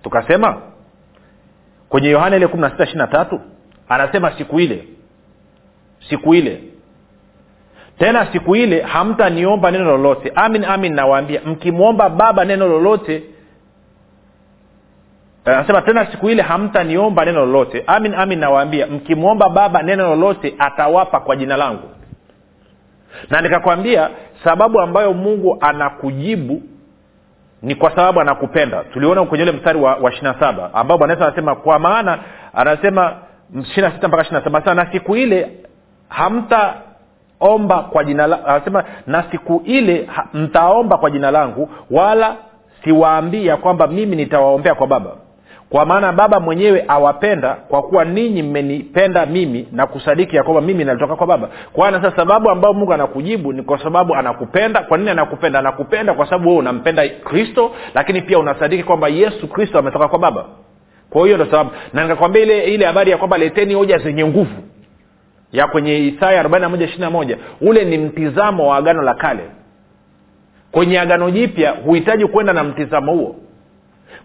tukasema 0.03 0.61
kwenye 1.89 2.09
yohana 2.09 2.35
ile 2.35 2.47
kumi 2.47 2.61
na 2.61 2.69
sita 2.69 2.83
ishiri 2.83 2.99
na 2.99 3.07
tatu 3.07 3.39
anasema 3.89 4.31
siku 4.37 4.59
ile 4.59 4.87
siku 6.09 6.35
ile 6.35 6.63
tena 7.99 8.27
siku 8.31 8.55
ile 8.55 8.81
hamtaniomba 8.81 9.71
neno 9.71 9.83
lolote. 9.85 10.31
Amin 10.35 10.65
amin 10.65 10.93
nawaambia. 10.95 11.41
Mkimwomba 11.45 12.09
baba 12.09 12.45
neno 12.45 12.67
lolote 12.67 13.23
anasema 15.45 15.81
tena 15.81 16.05
siku 16.11 16.29
ile 16.29 16.41
hamtaniomba 16.41 17.25
neno 17.25 17.39
lolote. 17.45 17.83
Amin 17.87 18.13
amin 18.15 18.39
nawaambia. 18.39 18.87
Mkimwomba 18.87 19.49
baba 19.49 19.81
neno 19.83 20.07
lolote 20.09 20.55
atawapa 20.59 21.19
kwa 21.19 21.35
jina 21.35 21.57
langu. 21.57 21.89
Na 23.29 23.41
nikakwambia 23.41 24.09
sababu 24.43 24.79
ambayo 24.81 25.13
mungu 25.13 25.57
anakujibu 25.61 26.61
ni 27.61 27.75
kwa 27.75 27.89
sababu 27.95 28.21
anakupenda. 28.21 28.83
Tuliona 28.83 29.25
kwenye 29.25 29.43
ule 29.43 29.51
mstari 29.51 29.79
wa, 29.79 29.95
wa 29.95 30.11
ishirina 30.11 30.35
saba 30.39 30.73
ambao 30.73 30.97
bwana 30.97 31.13
anasema 31.13 31.55
kwa 31.55 31.79
maana 31.79 32.19
anasema 32.53 33.15
ishirina 33.61 33.91
sita 33.91 34.07
mpaka 34.07 34.23
ishirina 34.23 34.43
saba. 34.43 34.73
Na 34.73 34.91
siku 34.91 35.15
ile 35.15 35.49
hamta 36.09 36.73
omba 37.39 37.79
kwa 37.79 38.03
jina 38.03 38.27
langu 38.27 38.47
anasema 38.47 38.83
na 39.07 39.23
siku 39.31 39.61
ile 39.65 40.09
mtaomba 40.33 40.97
kwa 40.97 41.09
jina 41.11 41.31
langu 41.31 41.69
wala 41.91 42.35
siwaambii 42.83 43.45
ya 43.45 43.57
kwamba 43.57 43.87
mimi 43.87 44.15
nitawaombea 44.15 44.75
kwa 44.75 44.87
baba. 44.87 45.11
Kwa 45.69 45.85
maana 45.85 46.11
baba 46.13 46.39
mwenyewe 46.39 46.85
awapenda 46.87 47.53
kwa 47.53 47.81
kuwa 47.83 48.05
ninyi 48.05 48.43
mmenipenda 48.43 49.25
mimi 49.25 49.67
na 49.71 49.87
kusadiki 49.87 50.35
ya 50.35 50.43
kwamba 50.43 50.61
mimi 50.61 50.83
nalitoka 50.83 51.15
kwa 51.15 51.27
baba. 51.27 51.49
Kwa 51.73 51.91
sasa 51.91 52.15
sababu 52.15 52.49
ambayo 52.49 52.73
mungu 52.73 52.93
anakujibu 52.93 53.53
ni 53.53 53.61
kwa 53.63 53.83
sababu 53.83 54.15
anakupenda. 54.15 54.81
Kwa 54.81 54.97
nini 54.97 55.09
anakupenda? 55.09 55.59
Anakupenda 55.59 56.13
kwa 56.13 56.25
sababu 56.25 56.47
wewe 56.49 56.59
unampenda 56.59 57.09
kristo 57.09 57.71
lakini 57.95 58.21
pia 58.21 58.39
unasadiki 58.39 58.83
kwamba 58.83 59.07
yesu 59.07 59.47
kristo 59.47 59.79
ametoka 59.79 60.07
kwa 60.07 60.19
baba. 60.19 60.45
Kwa 61.09 61.25
hiyo 61.25 61.37
ndo 61.37 61.45
sababu. 61.45 61.69
Na 61.93 62.03
nikakwambia 62.03 62.41
ile 62.43 62.63
ile 62.63 62.85
habari 62.85 63.11
ya 63.11 63.17
kwamba 63.17 63.37
leteni 63.37 63.73
hoja 63.73 63.97
zenye 63.97 64.25
nguvu 64.25 64.55
ya 65.51 65.67
kwenye 65.67 65.97
isaya 66.07 66.43
41 66.43 67.37
ule 67.61 67.85
ni 67.85 67.97
mtizamo 67.97 68.67
wa 68.67 68.77
agano 68.77 69.01
la 69.01 69.13
kale. 69.13 69.43
Kwenye 70.71 70.99
agano 70.99 71.31
jipya 71.31 71.71
huhitaji 71.71 72.25
kwenda 72.25 72.53
na 72.53 72.63
mtizamo 72.63 73.11
huo 73.13 73.35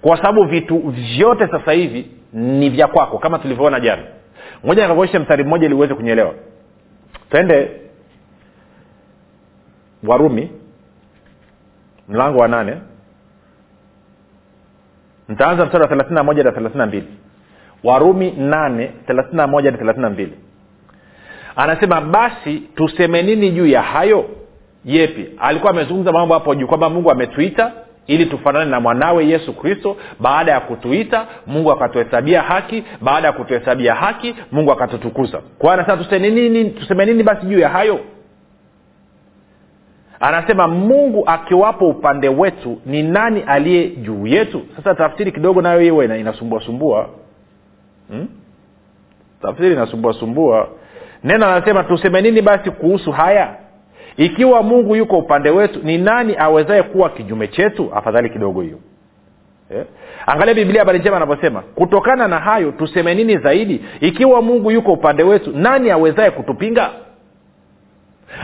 kwa 0.02 0.16
sababu 0.16 0.44
vitu 0.44 0.78
vyote 0.78 1.48
sasa 1.48 1.72
hivi 1.72 2.10
ni 2.32 2.70
vya 2.70 2.86
kwako 2.86 3.18
kama 3.18 3.38
tulivyoona 3.38 3.80
jana. 3.80 4.02
Moja 4.64 4.82
nikakuonyesha 4.82 5.20
mstari 5.20 5.44
mmoja 5.44 5.66
ili 5.66 5.74
uweze 5.74 5.94
kunyelewa. 5.94 6.34
Twende 7.30 7.70
warumi 10.06 10.50
mlango 12.08 12.38
wa 12.38 12.48
nane. 12.48 12.76
Ntaanza 15.28 15.66
mstari 15.66 15.84
wa 15.84 15.90
31 15.90 16.44
na 16.44 16.50
32 16.86 17.02
warumi 17.84 18.30
8 18.30 18.88
31 19.08 19.36
na 19.36 20.08
32 20.08 20.28
anasema 21.56 22.00
basi 22.00 22.62
tuseme 22.76 23.22
nini 23.22 23.50
juu 23.50 23.66
ya 23.66 23.82
hayo? 23.82 24.24
Yepi? 24.84 25.26
Alikuwa 25.38 25.70
amezungumza 25.72 26.12
mambo 26.12 26.34
hapo 26.34 26.54
juu 26.54 26.66
kwamba 26.66 26.90
mungu 26.90 27.10
ametuita 27.10 27.72
ili 28.06 28.26
tufanane 28.26 28.70
na 28.70 28.80
mwanawe 28.80 29.26
yesu 29.26 29.52
kristo. 29.52 29.96
Baada 30.20 30.52
ya 30.52 30.60
kutuita 30.60 31.26
mungu 31.46 31.72
akatuhesabia 31.72 32.42
haki. 32.42 32.84
Baada 33.00 33.26
ya 33.26 33.32
kutuhesabia 33.32 33.94
haki 33.94 34.34
mungu 34.52 34.72
akatutukuza. 34.72 35.40
Kwa 35.58 35.74
anasema 35.74 35.96
tuseme 35.96 36.30
nini, 36.30 36.70
tuseme 36.70 37.06
nini 37.06 37.22
basi 37.22 37.46
juu 37.46 37.58
ya 37.58 37.68
hayo? 37.68 38.00
Anasema 40.20 40.68
mungu 40.68 41.22
akiwapo 41.26 41.88
upande 41.88 42.28
wetu 42.28 42.78
ni 42.86 43.02
nani 43.02 43.42
aliye 43.46 43.88
juu 43.88 44.26
yetu? 44.26 44.62
Sasa 44.76 44.94
tafsiri 44.94 45.32
kidogo 45.32 45.62
nayo 45.62 45.80
hiyo 45.80 46.04
inasumbuasumbua 46.18 47.08
hmm? 48.10 48.28
tafsiri 49.42 49.72
inasumbuasumbua 49.72 50.68
neno 51.24 51.46
anasema 51.46 51.84
tuseme 51.84 52.20
nini 52.20 52.42
basi 52.42 52.70
kuhusu 52.70 53.12
haya? 53.12 53.54
Ikiwa 54.16 54.62
mungu 54.62 54.96
yuko 54.96 55.18
upande 55.18 55.50
wetu 55.50 55.80
ni 55.82 55.98
nani 55.98 56.36
awezaye 56.38 56.82
kuwa 56.82 57.10
kinyume 57.10 57.48
chetu? 57.48 57.90
Afadhali 57.94 58.30
kidogo 58.30 58.60
hiyo. 58.60 58.78
Eh? 59.70 59.84
angalia 60.26 60.54
biblia 60.54 60.80
habari 60.80 60.98
njema 60.98 61.16
anavyosema 61.16 61.60
kutokana 61.74 62.28
na 62.28 62.38
hayo 62.38 62.72
tuseme 62.72 63.14
nini 63.14 63.38
zaidi? 63.38 63.84
Ikiwa 64.00 64.42
mungu 64.42 64.70
yuko 64.70 64.92
upande 64.92 65.22
wetu 65.22 65.50
nani 65.54 65.90
awezaye 65.90 66.30
kutupinga 66.30 66.90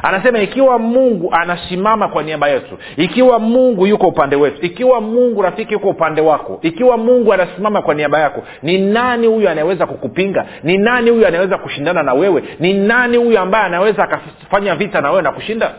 anasema 0.02 0.38
ikiwa 0.40 0.78
mungu 0.78 1.32
anasimama 1.32 2.09
kwa 2.09 2.23
niaba 2.23 2.49
yetu 2.49 2.78
ikiwa 2.97 3.38
mungu 3.38 3.87
yuko 3.87 4.06
upande 4.09 4.37
wetu 4.37 4.66
ikiwa 4.66 5.00
mungu 5.00 5.42
rafiki 5.42 5.73
yuko 5.73 5.88
upande 5.88 6.20
wako 6.20 6.59
ikiwa 6.62 6.97
mungu 6.97 7.32
anasimama 7.32 7.82
kwa 7.82 7.94
niaba 7.94 8.18
yako 8.20 8.42
ni 8.62 8.78
nani 8.78 9.26
huyu 9.26 9.49
anayeweza 9.49 9.87
kukupinga? 9.87 10.47
Ni 10.62 10.78
nani 10.78 11.11
huyu 11.11 11.26
anaweza 11.26 11.59
kushindana 11.59 12.02
na 12.02 12.12
wewe? 12.14 12.42
Ni 12.61 12.75
nani 12.75 13.16
huyu 13.16 13.38
ambaye 13.38 13.64
anaweza 13.64 14.04
akafanya 14.04 14.75
vita 14.75 15.00
na 15.00 15.11
wewe 15.11 15.23
na 15.23 15.32
kushinda? 15.32 15.75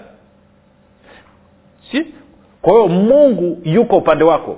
Si? 1.92 2.06
Kwa 2.62 2.74
hiyo 2.74 2.88
mungu 2.88 3.62
yuko 3.64 3.98
upande 3.98 4.24
wako. 4.24 4.58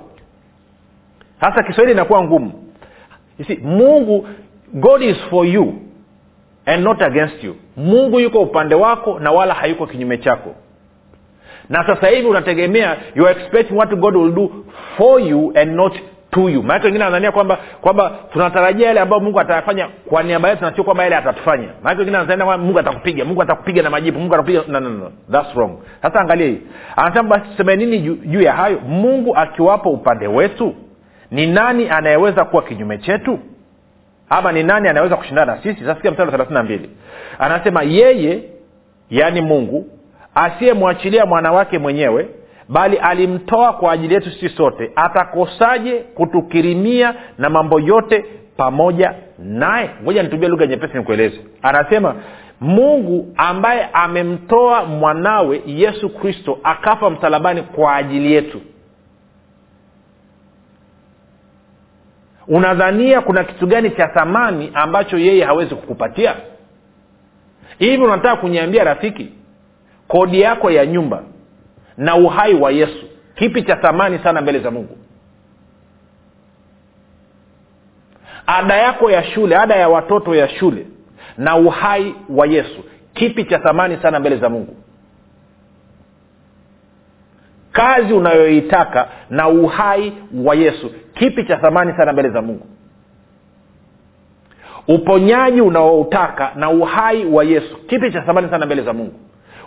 Sasa 1.42 1.64
kiswahili 1.64 1.92
inakuwa 1.94 2.24
ngumu. 2.24 2.52
Mungu 3.62 4.28
god 4.74 5.02
is 5.02 5.18
for 5.30 5.48
you 5.48 5.74
and 6.66 6.84
not 6.84 7.02
against 7.02 7.44
you. 7.44 7.56
Mungu 7.78 8.20
yuko 8.20 8.40
upande 8.42 8.76
wako 8.76 9.20
na 9.20 9.32
wala 9.32 9.54
hayuko 9.54 9.88
kinyume 9.88 10.18
chako. 10.18 10.56
Na 11.70 11.88
sasa 11.88 12.08
hivi 12.08 12.28
unategemea 12.28 12.98
you 13.16 13.28
are 13.28 13.42
expecting 13.42 13.78
what 13.78 13.96
god 13.96 14.16
will 14.16 14.32
do 14.34 14.52
for 14.98 15.22
you 15.22 15.52
and 15.56 15.76
not 15.76 15.94
to 16.32 16.50
you. 16.50 16.64
Maanake 16.64 16.86
wengine 16.86 17.04
wanadhania 17.04 17.32
kwamba 17.32 17.58
kwamba 17.82 18.12
tunatarajia 18.34 18.88
yale 18.88 19.00
ambayo 19.00 19.22
mungu 19.22 19.40
atayafanya 19.40 19.88
kwa 20.10 20.24
niaba 20.24 20.50
yetu 20.50 20.62
na 20.66 20.72
kwamba 20.72 21.04
yale 21.04 21.16
atatufanya. 21.16 21.68
Maanake 21.84 22.00
wengine 22.00 22.18
wanadhania 22.18 22.46
kwamba 22.46 22.66
mungu 22.66 22.80
atakupiga 22.80 23.26
mungu 23.26 23.42
atakupiga 23.42 23.82
na 23.84 23.90
majibu 23.90 24.20
mungu 24.20 24.34
atakupiga 24.34 24.64
no, 24.68 24.80
no, 24.80 24.90
no. 24.90 25.12
thats 25.32 25.56
wrong. 25.56 25.72
Sasa 26.02 26.20
angalia 26.20 26.48
hii. 26.48 26.62
Anasema 26.96 27.30
basi 27.30 27.46
tuseme 27.52 27.76
nini 27.76 28.00
juu 28.00 28.42
ya 28.42 28.54
hayo? 28.54 28.80
Mungu 28.88 29.36
akiwapo 29.36 29.90
upande 29.90 30.28
wetu 30.28 30.76
ni 31.32 31.48
nani 31.48 31.90
anayeweza 31.90 32.46
kuwa 32.46 32.62
kinyume 32.64 32.98
chetu 32.98 33.40
ama 34.30 34.52
ni 34.52 34.64
nani 34.64 34.88
anaweza 34.90 35.16
kushindana 35.16 35.56
na 35.56 35.62
sisi? 35.64 35.86
Sasikia 35.86 36.12
mstari 36.12 36.28
wa 36.28 36.32
thelathini 36.32 36.58
na 36.58 36.64
mbili. 36.64 36.90
Anasema 37.40 37.84
yeye 37.84 38.44
yaani 39.10 39.42
mungu 39.42 39.86
asiyemwachilia 40.36 41.26
mwana 41.26 41.52
wake 41.52 41.80
mwenyewe 41.80 42.28
bali 42.70 42.98
alimtoa 42.98 43.74
kwa 43.74 43.92
ajili 43.92 44.14
yetu 44.14 44.32
sisi 44.32 44.50
sote 44.50 44.92
atakosaje 44.96 45.94
kutukirimia 45.96 47.16
na 47.38 47.50
mambo 47.50 47.80
yote 47.80 48.26
pamoja 48.58 49.14
naye? 49.40 49.90
Ngoja 50.04 50.24
nitumie 50.24 50.48
lugha 50.50 50.66
nyepesi 50.68 50.98
nikueleze. 50.98 51.40
Anasema 51.62 52.16
mungu 52.62 53.34
ambaye 53.38 53.90
amemtoa 53.94 54.86
mwanawe 54.86 55.62
yesu 55.66 56.10
kristo 56.10 56.60
akafa 56.64 57.10
msalabani 57.10 57.62
kwa 57.62 57.96
ajili 57.96 58.34
yetu 58.34 58.62
unadhania 62.48 63.22
kuna 63.22 63.44
kitu 63.44 63.68
gani 63.68 63.90
cha 63.90 64.08
thamani 64.08 64.72
ambacho 64.74 65.18
yeye 65.18 65.44
hawezi 65.46 65.76
kukupatia? 65.76 66.36
Hivi 67.78 68.04
unataka 68.04 68.36
kuniambia 68.36 68.84
rafiki 68.84 69.32
kodi 70.08 70.42
yako 70.42 70.72
ya 70.72 70.86
nyumba 70.86 71.24
na 71.98 72.16
uhai 72.16 72.54
wa 72.54 72.72
yesu 72.72 73.06
kipi 73.36 73.64
cha 73.64 73.76
thamani 73.76 74.20
sana 74.20 74.42
mbele 74.42 74.60
za 74.60 74.72
mungu? 74.72 74.98
Ada 78.48 78.76
yako 78.78 79.12
ya 79.12 79.24
shule 79.24 79.56
ada 79.58 79.76
ya 79.76 79.90
watoto 79.90 80.36
ya 80.36 80.50
shule 80.50 80.88
na 81.38 81.56
uhai 81.58 82.16
wa 82.30 82.48
yesu 82.48 82.84
kipi 83.14 83.46
cha 83.46 83.60
thamani 83.60 83.98
sana 84.02 84.20
mbele 84.20 84.38
za 84.38 84.50
mungu 84.50 84.76
kazi 87.74 88.14
unayoitaka 88.14 89.08
na 89.30 89.48
uhai 89.50 90.14
wa 90.44 90.56
yesu. 90.56 90.92
Kipi 91.14 91.44
cha 91.44 91.58
thamani 91.58 91.94
sana 91.98 92.14
mbele 92.14 92.30
za 92.30 92.42
mungu? 92.42 92.66
Uponyaji 94.88 95.62
unaoutaka 95.62 96.52
na 96.56 96.70
uhai 96.70 97.26
wa 97.26 97.44
yesu. 97.44 97.78
Kipi 97.88 98.12
cha 98.12 98.22
thamani 98.22 98.50
sana 98.50 98.66
mbele 98.66 98.82
za 98.82 98.94
mungu? 98.94 99.14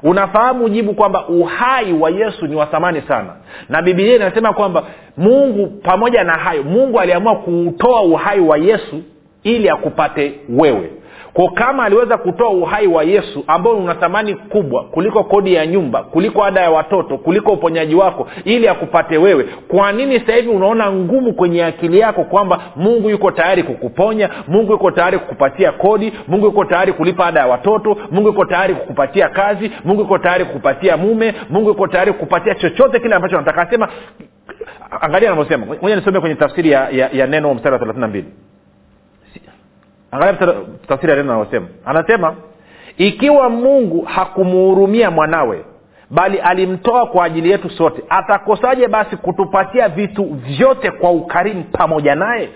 Unafahamu 0.02 0.68
jibu 0.68 0.94
kwamba 0.94 1.26
uhai 1.28 1.92
wa 1.92 2.10
yesu 2.10 2.46
ni 2.46 2.56
wa 2.56 2.66
thamani 2.66 3.02
sana. 3.08 3.32
Na 3.68 3.82
bibilia 3.82 4.16
inasema 4.16 4.52
kwamba 4.52 4.84
mungu 5.16 5.66
pamoja 5.66 6.24
na 6.24 6.32
hayo 6.32 6.62
mungu 6.62 7.00
aliamua 7.00 7.36
kuutoa 7.36 8.02
uhai 8.02 8.40
wa 8.40 8.58
yesu 8.58 9.02
ili 9.42 9.68
akupate 9.70 10.40
wewe 10.48 10.90
ko 11.36 11.48
kama 11.48 11.84
aliweza 11.84 12.18
kutoa 12.18 12.50
uhai 12.50 12.86
wa 12.86 13.04
yesu 13.04 13.44
ambao 13.46 13.76
una 13.76 13.94
thamani 13.94 14.34
kubwa 14.34 14.84
kuliko 14.84 15.24
kodi 15.24 15.54
ya 15.54 15.66
nyumba 15.66 16.02
kuliko 16.02 16.44
ada 16.44 16.60
ya 16.60 16.70
watoto 16.70 17.18
kuliko 17.18 17.52
uponyaji 17.52 17.94
wako 17.94 18.28
ili 18.44 18.68
akupate 18.68 19.18
wewe 19.18 19.44
kwa 19.68 19.92
nini 19.92 20.20
sasa 20.20 20.34
hivi 20.34 20.48
unaona 20.48 20.92
ngumu 20.92 21.32
kwenye 21.32 21.64
akili 21.64 21.98
yako 21.98 22.24
kwamba 22.24 22.60
mungu 22.76 23.10
yuko 23.10 23.30
tayari 23.30 23.62
kukuponya 23.62 24.30
mungu 24.48 24.72
yuko 24.72 24.90
tayari 24.90 25.18
kukupatia 25.18 25.72
kodi 25.72 26.12
mungu 26.28 26.44
yuko 26.46 26.64
tayari 26.64 26.92
kulipa 26.92 27.26
ada 27.26 27.40
ya 27.40 27.46
watoto 27.46 27.96
mungu 28.10 28.28
yuko 28.28 28.44
tayari 28.44 28.74
kukupatia 28.74 29.28
kazi 29.28 29.70
mungu 29.84 30.00
yuko 30.00 30.18
tayari 30.18 30.44
kukupatia 30.44 30.96
mume 30.96 31.34
mungu 31.50 31.68
yuko 31.68 31.86
tayari 31.86 32.12
kukupatia 32.12 32.54
chochote 32.54 33.00
kile 33.00 33.14
ambacho 33.14 33.36
nataka 33.36 33.70
sema 33.70 33.88
angalia 35.00 35.28
anavyosema. 35.32 35.66
Moja 35.82 35.96
nisome 35.96 36.20
kwenye 36.20 36.34
tafsiri 36.34 36.70
ya, 36.70 36.88
ya, 36.90 37.10
ya 37.12 37.26
neno 37.26 37.54
mstari 37.54 37.72
wa 37.72 37.78
thelathini 37.78 38.06
mbili 38.06 38.26
angalia 40.16 40.54
tafsiri 40.88 41.10
ya 41.10 41.16
neno 41.16 41.32
anaosema 41.32 41.66
anasema 41.84 42.34
ikiwa 42.98 43.48
mungu 43.48 44.02
hakumuhurumia 44.02 45.10
mwanawe 45.10 45.64
bali 46.10 46.38
alimtoa 46.38 47.06
kwa 47.06 47.24
ajili 47.24 47.50
yetu 47.50 47.70
sote 47.70 48.02
atakosaje 48.08 48.88
basi 48.88 49.16
kutupatia 49.16 49.88
vitu 49.88 50.24
vyote 50.24 50.90
kwa 50.90 51.10
ukarimu 51.10 51.64
pamoja 51.64 52.14
naye? 52.14 52.48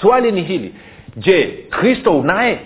Swali 0.00 0.32
ni 0.32 0.42
hili. 0.42 0.74
Je 1.16 1.66
kristo 1.70 2.18
unaye? 2.18 2.58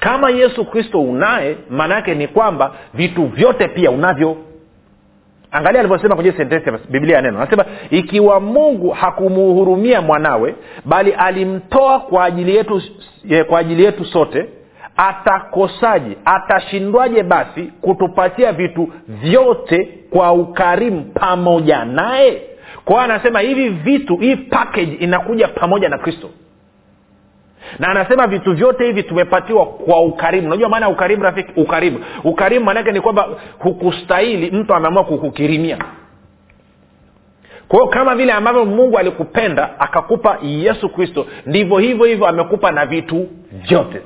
Kama 0.00 0.30
yesu 0.30 0.64
kristo 0.64 1.00
unaye 1.02 1.56
maana 1.70 1.94
yake 1.94 2.14
ni 2.14 2.28
kwamba 2.28 2.74
vitu 2.94 3.26
vyote 3.26 3.68
pia 3.68 3.90
unavyo 3.90 4.36
angalia 5.56 5.80
alivyosema 5.80 6.14
kwenye 6.14 6.32
sentensi 6.32 6.68
ya 6.68 6.78
biblia 6.90 7.16
ya 7.16 7.22
neno. 7.22 7.38
Anasema 7.40 7.64
ikiwa 7.90 8.40
mungu 8.40 8.90
hakumuhurumia 8.90 10.00
mwanawe 10.00 10.54
bali 10.84 11.12
alimtoa 11.12 12.00
kwa 12.00 12.24
ajili 12.24 12.56
yetu 12.56 12.82
kwa 13.46 13.58
ajili 13.58 13.84
yetu 13.84 14.04
sote 14.04 14.46
atakosaje 14.96 16.16
atashindwaje 16.24 17.22
basi 17.22 17.62
kutupatia 17.80 18.52
vitu 18.52 18.88
vyote 19.08 19.88
kwa 20.10 20.32
ukarimu 20.32 21.04
pamoja 21.14 21.84
naye? 21.84 22.42
Kwao 22.84 23.00
anasema 23.00 23.40
hivi 23.40 23.68
vitu 23.68 24.16
hii 24.16 24.36
package 24.36 24.92
inakuja 25.00 25.48
pamoja 25.48 25.88
na 25.88 25.98
kristo 25.98 26.30
na 27.78 27.88
anasema 27.88 28.26
vitu 28.26 28.54
vyote 28.54 28.84
hivi 28.86 29.02
tumepatiwa 29.02 29.66
kwa 29.66 30.00
ukarimu. 30.02 30.46
Unajua 30.46 30.68
maana 30.68 30.86
ya 30.86 30.92
ukarimu 30.92 31.22
rafiki? 31.22 31.60
Ukarimu. 31.60 31.98
Ukarimu 32.24 32.64
maanaake 32.64 32.92
ni 32.92 33.00
kwamba 33.00 33.28
hukustahili 33.58 34.50
mtu 34.50 34.74
ameamua 34.74 35.04
kukukirimia. 35.04 35.78
Kwa 37.68 37.78
hiyo 37.78 37.90
kama 37.90 38.14
vile 38.16 38.32
ambavyo 38.32 38.64
mungu 38.64 38.98
alikupenda 38.98 39.80
akakupa 39.80 40.38
yesu 40.42 40.88
kristo 40.88 41.26
ndivyo 41.46 41.78
hivyo 41.78 42.06
hivyo 42.06 42.26
amekupa 42.26 42.70
na 42.72 42.86
vitu 42.86 43.28
vyote. 43.52 44.00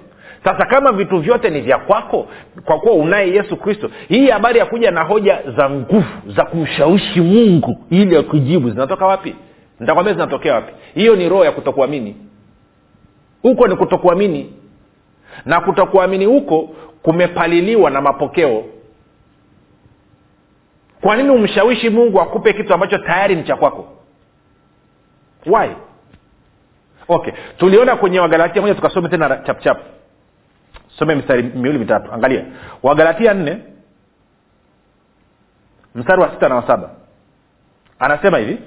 Sasa 0.45 0.67
kama 0.67 0.93
vitu 0.93 1.19
vyote 1.19 1.51
ni 1.51 1.61
vya 1.61 1.79
kwako 1.79 2.27
kwa 2.65 2.79
kuwa 2.79 2.95
unaye 2.95 3.35
yesu 3.35 3.57
kristo 3.57 3.91
hii 4.09 4.31
habari 4.31 4.59
ya 4.59 4.67
kuja 4.67 4.91
na 4.91 5.03
hoja 5.03 5.39
za 5.57 5.71
nguvu 5.71 6.05
za 6.37 6.45
kumshawishi 6.45 7.21
mungu 7.21 7.79
ili 7.91 8.17
akujibu 8.17 8.71
zinatoka 8.71 9.07
wapi? 9.07 9.35
Nitakwambia 9.81 10.15
zinatokea 10.15 10.55
wapi? 10.55 10.73
Hiyo 10.95 11.17
ni 11.17 11.29
roho 11.29 11.45
ya 11.45 11.53
kutokuamini 11.53 12.17
huko 13.43 13.67
ni 13.67 13.77
kutokuamini. 13.77 14.55
Na 15.45 15.61
kutokuamini 15.61 16.25
huko 16.25 16.63
kumepaliliwa 17.03 17.91
na 17.91 18.01
mapokeo. 18.01 18.65
Kwa 21.01 21.17
nini 21.17 21.31
umshawishi 21.31 21.91
mungu 21.91 22.21
akupe 22.21 22.53
kitu 22.53 22.75
ambacho 22.75 22.99
tayari 22.99 23.37
ni 23.37 23.45
cha 23.45 23.57
kwako? 23.57 23.89
Why? 25.47 25.69
Okay 27.09 27.33
tuliona 27.59 27.97
kwenye 27.97 28.21
wagalatia 28.21 28.63
moja 28.63 28.75
tukasome 28.75 29.09
tena 29.09 29.37
chapchap 29.37 29.79
some 30.99 31.15
mistari 31.15 31.43
miwili 31.43 31.79
mitatu. 31.79 32.13
Angalia. 32.13 32.45
Wagalatia 32.83 33.35
nne 33.35 33.59
mstari 35.95 36.23
wa 36.23 36.31
sita 36.31 36.49
na 36.49 36.55
wa 36.55 36.67
saba. 36.67 36.91
Anasema 37.99 38.39
hivi 38.39 38.59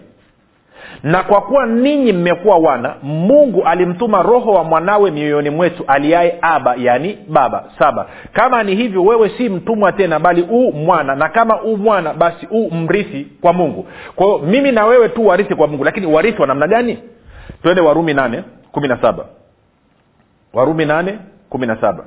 na 1.03 1.23
kwa 1.23 1.41
kuwa 1.41 1.65
ninyi 1.65 2.13
mmekuwa 2.13 2.57
wana 2.57 2.95
mungu 3.03 3.63
alimtuma 3.63 4.21
roho 4.23 4.51
wa 4.51 4.63
mwanawe 4.63 5.11
mioyoni 5.11 5.49
mwetu 5.49 5.83
aliaye 5.87 6.37
aba 6.41 6.75
yaani 6.75 7.17
baba 7.27 7.63
saba. 7.79 8.07
Kama 8.33 8.63
ni 8.63 8.75
hivyo 8.75 9.03
wewe 9.03 9.29
si 9.37 9.49
mtumwa 9.49 9.91
tena 9.91 10.19
bali 10.19 10.41
u 10.49 10.71
mwana. 10.71 11.15
Na 11.15 11.29
kama 11.29 11.61
u 11.61 11.77
mwana 11.77 12.13
basi 12.13 12.47
u 12.51 12.71
mrithi 12.75 13.27
kwa 13.41 13.53
mungu. 13.53 13.87
Kwa 14.15 14.25
hiyo 14.25 14.37
mimi 14.39 14.71
na 14.71 14.85
wewe 14.85 15.09
tu 15.09 15.27
warithi 15.27 15.55
kwa 15.55 15.67
mungu. 15.67 15.83
Lakini 15.83 16.05
warithi 16.07 16.41
wa 16.41 16.47
namna 16.47 16.67
gani? 16.67 16.99
Twende 17.61 17.81
warumi 17.81 18.13
nane 18.13 18.43
kumi 18.71 18.87
na 18.87 19.01
saba. 19.01 19.25
Warumi 20.53 20.85
nane 20.85 21.19
kumi 21.49 21.67
na 21.67 21.81
saba. 21.81 22.03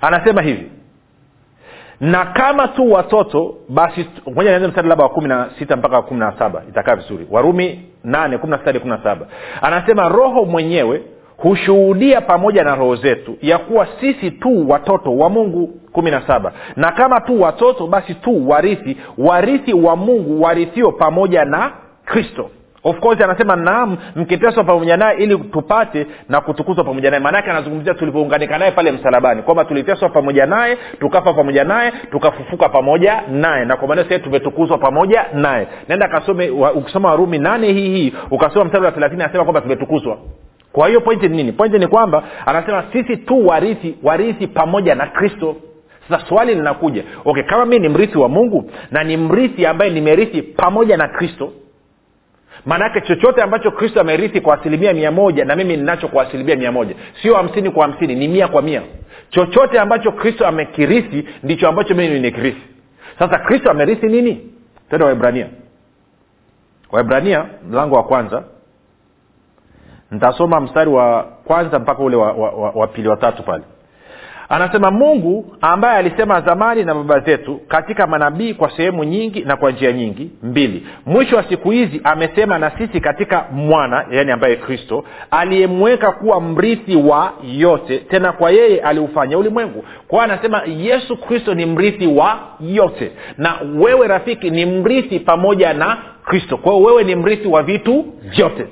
Anasema 0.00 0.42
hivi 0.42 0.70
na 2.02 2.24
kama 2.24 2.68
tu 2.68 2.92
watoto 2.92 3.54
basi 3.68 4.06
moja 4.34 4.50
nianze 4.50 4.68
mstari 4.68 4.88
labda 4.88 5.04
wa 5.04 5.10
kumi 5.10 5.28
na 5.28 5.50
sita 5.58 5.76
mpaka 5.76 6.02
kumi 6.02 6.20
na 6.20 6.32
saba. 6.38 6.62
Itakaa 6.68 6.96
vizuri. 6.96 7.26
Warumi 7.30 7.80
nane 8.04 8.38
kumi 8.38 8.50
na 8.50 8.56
sita 8.58 8.68
hadi 8.68 8.78
kumi 8.78 8.90
na 8.92 9.02
saba. 9.02 9.26
Anasema 9.62 10.08
roho 10.08 10.44
mwenyewe 10.44 11.02
hushuhudia 11.36 12.20
pamoja 12.20 12.64
na 12.64 12.74
roho 12.74 12.96
zetu 12.96 13.36
ya 13.42 13.58
kuwa 13.58 13.86
sisi 14.00 14.30
tu 14.30 14.70
watoto 14.70 15.16
wa 15.16 15.30
mungu 15.30 15.66
kumi 15.92 16.10
na 16.10 16.26
saba. 16.26 16.52
Na 16.76 16.92
kama 16.92 17.20
tu 17.20 17.42
watoto 17.42 17.86
basi 17.86 18.14
tu 18.14 18.48
warithi 18.50 18.96
warithi 19.18 19.72
wa 19.72 19.96
mungu 19.96 20.42
warithio 20.42 20.92
pamoja 20.92 21.44
na 21.44 21.72
kristo 22.04 22.50
of 22.84 23.00
course 23.00 23.20
anasema 23.20 23.56
naam 23.56 23.96
mkiteswa 24.16 24.64
pamoja 24.64 24.96
naye 24.96 25.16
ili 25.18 25.38
tupate 25.38 26.06
na 26.28 26.40
kutukuzwa 26.40 26.84
pamoja 26.84 27.10
naye. 27.10 27.22
Maanake 27.22 27.50
anazungumzia 27.50 27.94
tulivyounganika 27.94 28.58
naye 28.58 28.70
pale 28.70 28.92
msalabani 28.92 29.42
kwamba 29.42 29.64
tuliteswa 29.64 30.08
pamoja 30.08 30.46
naye 30.46 30.78
tukafa 31.00 31.32
pamoja 31.32 31.64
naye 31.64 31.92
tukafufuka 32.10 32.68
pamoja 32.68 33.22
naye. 33.30 33.64
Na 33.64 33.76
kwa 33.76 33.88
maana 33.88 34.02
sasa 34.04 34.18
tumetukuzwa 34.18 34.78
pamoja 34.78 35.24
naye. 35.34 35.66
Naenda 35.88 36.08
kasome 36.08 36.50
ukisoma 36.50 37.08
warumi 37.10 37.38
nane 37.38 37.72
hii 37.72 37.88
hii 37.94 38.12
ukasoma 38.30 38.64
mstari 38.64 38.84
wa 38.84 38.92
thelathini 38.92 39.22
anasema 39.22 39.44
kwamba 39.44 39.60
tumetukuzwa. 39.60 40.18
Kwa 40.72 40.88
hiyo 40.88 41.00
pointi 41.00 41.28
ni 41.28 41.36
nini? 41.36 41.52
Pointi 41.52 41.78
ni 41.78 41.86
kwamba 41.86 42.22
anasema 42.46 42.84
sisi 42.92 43.16
tu 43.16 43.46
warithi 43.46 43.94
warithi 44.02 44.46
pamoja 44.46 44.94
na 44.94 45.06
kristo. 45.06 45.56
Sasa 46.08 46.26
swali 46.28 46.54
linakuja 46.54 47.04
okay 47.24 47.42
kama 47.42 47.64
mi 47.66 47.78
ni 47.78 47.88
mrithi 47.88 48.18
wa 48.18 48.28
mungu 48.28 48.70
na 48.90 49.04
ni 49.04 49.16
mrithi 49.16 49.66
ambaye 49.66 49.90
nimerithi 49.90 50.42
pamoja 50.42 50.96
na 50.96 51.08
kristo 51.08 51.52
maanaake 52.66 53.00
chochote 53.00 53.42
ambacho 53.42 53.70
kristo 53.70 54.00
amerithi 54.00 54.40
kwa 54.40 54.60
asilimia 54.60 54.92
mia 54.94 55.10
moja 55.10 55.44
na 55.44 55.56
mimi 55.56 55.76
ninacho 55.76 56.08
kwa 56.08 56.22
asilimia 56.28 56.56
mia 56.56 56.72
moja. 56.72 56.94
Sio 57.22 57.34
hamsini 57.34 57.70
kwa 57.70 57.86
hamsini 57.86 58.14
ni 58.14 58.28
mia 58.28 58.48
kwa 58.48 58.62
mia. 58.62 58.82
Chochote 59.30 59.80
ambacho 59.80 60.12
kristo 60.12 60.46
amekirithi 60.46 61.28
ndicho 61.42 61.68
ambacho 61.68 61.94
mimi 61.94 62.14
nimekirithi. 62.14 62.62
Sasa 63.18 63.38
kristo 63.38 63.70
amerithi 63.70 64.06
nini? 64.06 64.50
Tenda 64.90 65.06
waibrania 65.06 65.46
waibrania 66.92 67.46
mlango 67.70 67.96
wa 67.96 68.02
kwanza. 68.04 68.44
Nitasoma 70.10 70.60
mstari 70.60 70.90
wa 70.90 71.22
kwanza 71.44 71.78
mpaka 71.78 72.02
ule 72.02 72.16
wa, 72.16 72.32
wa, 72.32 72.50
wa, 72.50 72.70
wa 72.70 72.86
pili 72.86 73.08
watatu 73.08 73.42
pale 73.42 73.64
anasema 74.52 74.90
mungu 74.90 75.56
ambaye 75.60 75.98
alisema 75.98 76.40
zamani 76.40 76.84
na 76.84 76.94
baba 76.94 77.20
zetu 77.20 77.60
katika 77.68 78.06
manabii 78.06 78.54
kwa 78.54 78.70
sehemu 78.76 79.04
nyingi 79.04 79.40
na 79.40 79.56
kwa 79.56 79.70
njia 79.70 79.92
nyingi 79.92 80.30
mbili. 80.42 80.86
Mwisho 81.06 81.36
wa 81.36 81.44
siku 81.44 81.70
hizi 81.70 82.00
amesema 82.04 82.58
na 82.58 82.70
sisi 82.70 83.00
katika 83.00 83.44
mwana 83.52 84.06
yaani 84.10 84.30
ambaye 84.32 84.56
kristo 84.56 85.04
aliyemweka 85.30 86.12
kuwa 86.12 86.40
mrithi 86.40 86.96
wa 86.96 87.32
yote 87.58 87.98
tena 87.98 88.32
kwa 88.32 88.50
yeye 88.50 88.80
aliufanya 88.80 89.38
ulimwengu. 89.38 89.84
Kwa 90.08 90.18
hiyo 90.22 90.32
anasema 90.34 90.62
yesu 90.66 91.16
kristo 91.16 91.54
ni 91.54 91.66
mrithi 91.66 92.06
wa 92.06 92.38
yote 92.60 93.12
na 93.38 93.54
wewe 93.78 94.06
rafiki 94.08 94.50
ni 94.50 94.66
mrithi 94.66 95.20
pamoja 95.20 95.72
na 95.74 95.96
kristo. 96.24 96.56
Kwa 96.56 96.72
hiyo 96.72 96.84
wewe 96.86 97.04
ni 97.04 97.14
mrithi 97.16 97.48
wa 97.48 97.62
vitu 97.62 98.04
vyote 98.22 98.66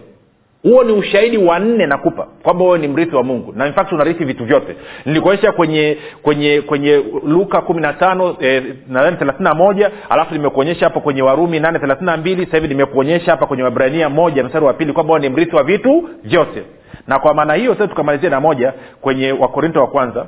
huo 0.63 0.85
ni 0.85 0.93
ushahidi 0.93 1.39
wa 1.39 1.59
nne 1.59 1.87
nakupa 1.87 2.27
kwamba 2.43 2.65
wewe 2.65 2.79
ni 2.79 2.89
mrithi 2.89 3.17
wa 3.17 3.23
mungu. 3.23 3.53
Na 3.57 3.67
in 3.67 3.75
unarithi 3.93 4.25
vitu 4.25 4.45
vyote. 4.45 4.77
Nilikuonyesha 5.07 5.53
kwenye 5.53 5.99
kwenye 6.23 6.61
kwenye 6.63 7.05
luka 7.27 7.61
kumi 7.61 7.81
na 7.81 7.93
tano 7.93 8.37
eh, 8.41 8.65
nadhani 8.89 9.17
thelathini 9.17 9.45
na 9.45 9.55
moja 9.55 9.91
alafu 10.09 10.35
nimekuonyesha 10.35 10.87
hapo 10.87 11.01
kwenye 11.01 11.23
warumi 11.23 11.61
nane 11.61 11.79
thelathini 11.79 12.07
na 12.07 12.17
mbili 12.17 12.47
sasa 12.47 12.67
nimekuonyesha 12.67 13.31
hapa 13.31 13.47
kwenye 13.47 13.63
wabrania 13.63 14.09
moja 14.09 14.45
mstari 14.45 14.65
wa 14.65 14.73
pili 14.75 14.93
kwamba 14.93 15.13
wewe 15.15 15.29
ni 15.29 15.35
mrithi 15.35 15.57
wa 15.57 15.65
vitu 15.65 16.09
vyote. 16.25 16.63
Na 17.07 17.19
kwa 17.19 17.35
maana 17.35 17.55
hiyo 17.55 17.75
sasa 17.75 17.89
tukamalizia 17.89 18.31
na 18.31 18.41
moja 18.41 18.75
kwenye 19.01 19.33
wakorinto 19.33 19.81
wa 19.81 19.87
kwanza. 19.87 20.27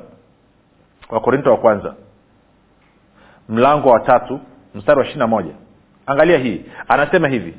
Wakorinto 1.09 1.51
wa 1.51 1.57
kwanza. 1.57 1.95
Mlango 3.49 3.89
wa 3.89 3.99
tatu 3.99 4.39
mstari 4.75 4.99
wa 4.99 5.05
ishiri 5.05 5.19
na 5.19 5.27
moja. 5.27 5.51
Angalia 6.05 6.37
hii. 6.37 6.61
Anasema 6.87 7.27
hivi. 7.27 7.53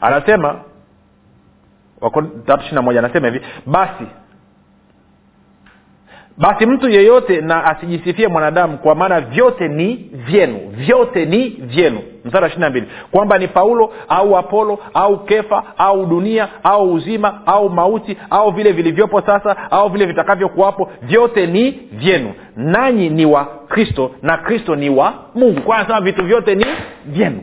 Anasema 0.00 0.60
tatu 2.46 2.78
anasema 2.98 3.28
hivi 3.28 3.40
basi 3.66 4.04
basi 6.38 6.66
mtu 6.66 6.88
yeyote 6.88 7.40
na 7.40 7.64
asijisifie 7.64 8.28
mwanadamu 8.28 8.78
kwa 8.78 8.94
maana 8.94 9.20
vyote 9.20 9.68
ni 9.68 9.94
vyenu 10.12 10.58
vyote 10.68 11.24
ni 11.26 11.48
vyenu. 11.48 12.00
Mstari 12.24 12.42
wa 12.42 12.48
ishiri 12.50 12.70
mbili 12.70 12.86
kwamba 13.10 13.38
ni 13.38 13.48
paulo 13.48 13.92
au 14.08 14.36
apolo 14.36 14.78
au 14.94 15.24
kefa 15.24 15.64
au 15.78 16.06
dunia 16.06 16.48
au 16.62 16.92
uzima 16.92 17.46
au 17.46 17.70
mauti 17.70 18.16
au 18.30 18.50
vile 18.50 18.72
vilivyopo 18.72 19.20
sasa 19.20 19.70
au 19.70 19.88
vile 19.88 20.06
vitakavyokuwapo 20.06 20.90
vyote 21.02 21.46
ni 21.46 21.70
vyenu. 21.92 22.32
Nanyi 22.56 23.10
ni 23.10 23.26
wa 23.26 23.44
kristo 23.44 24.10
na 24.22 24.36
kristo 24.36 24.76
ni 24.76 24.90
wa 24.90 25.14
mungu. 25.34 25.60
Kwa 25.60 25.76
anasema 25.76 26.00
vitu 26.00 26.24
vyote 26.24 26.54
ni 26.54 26.66
vyenu. 27.06 27.42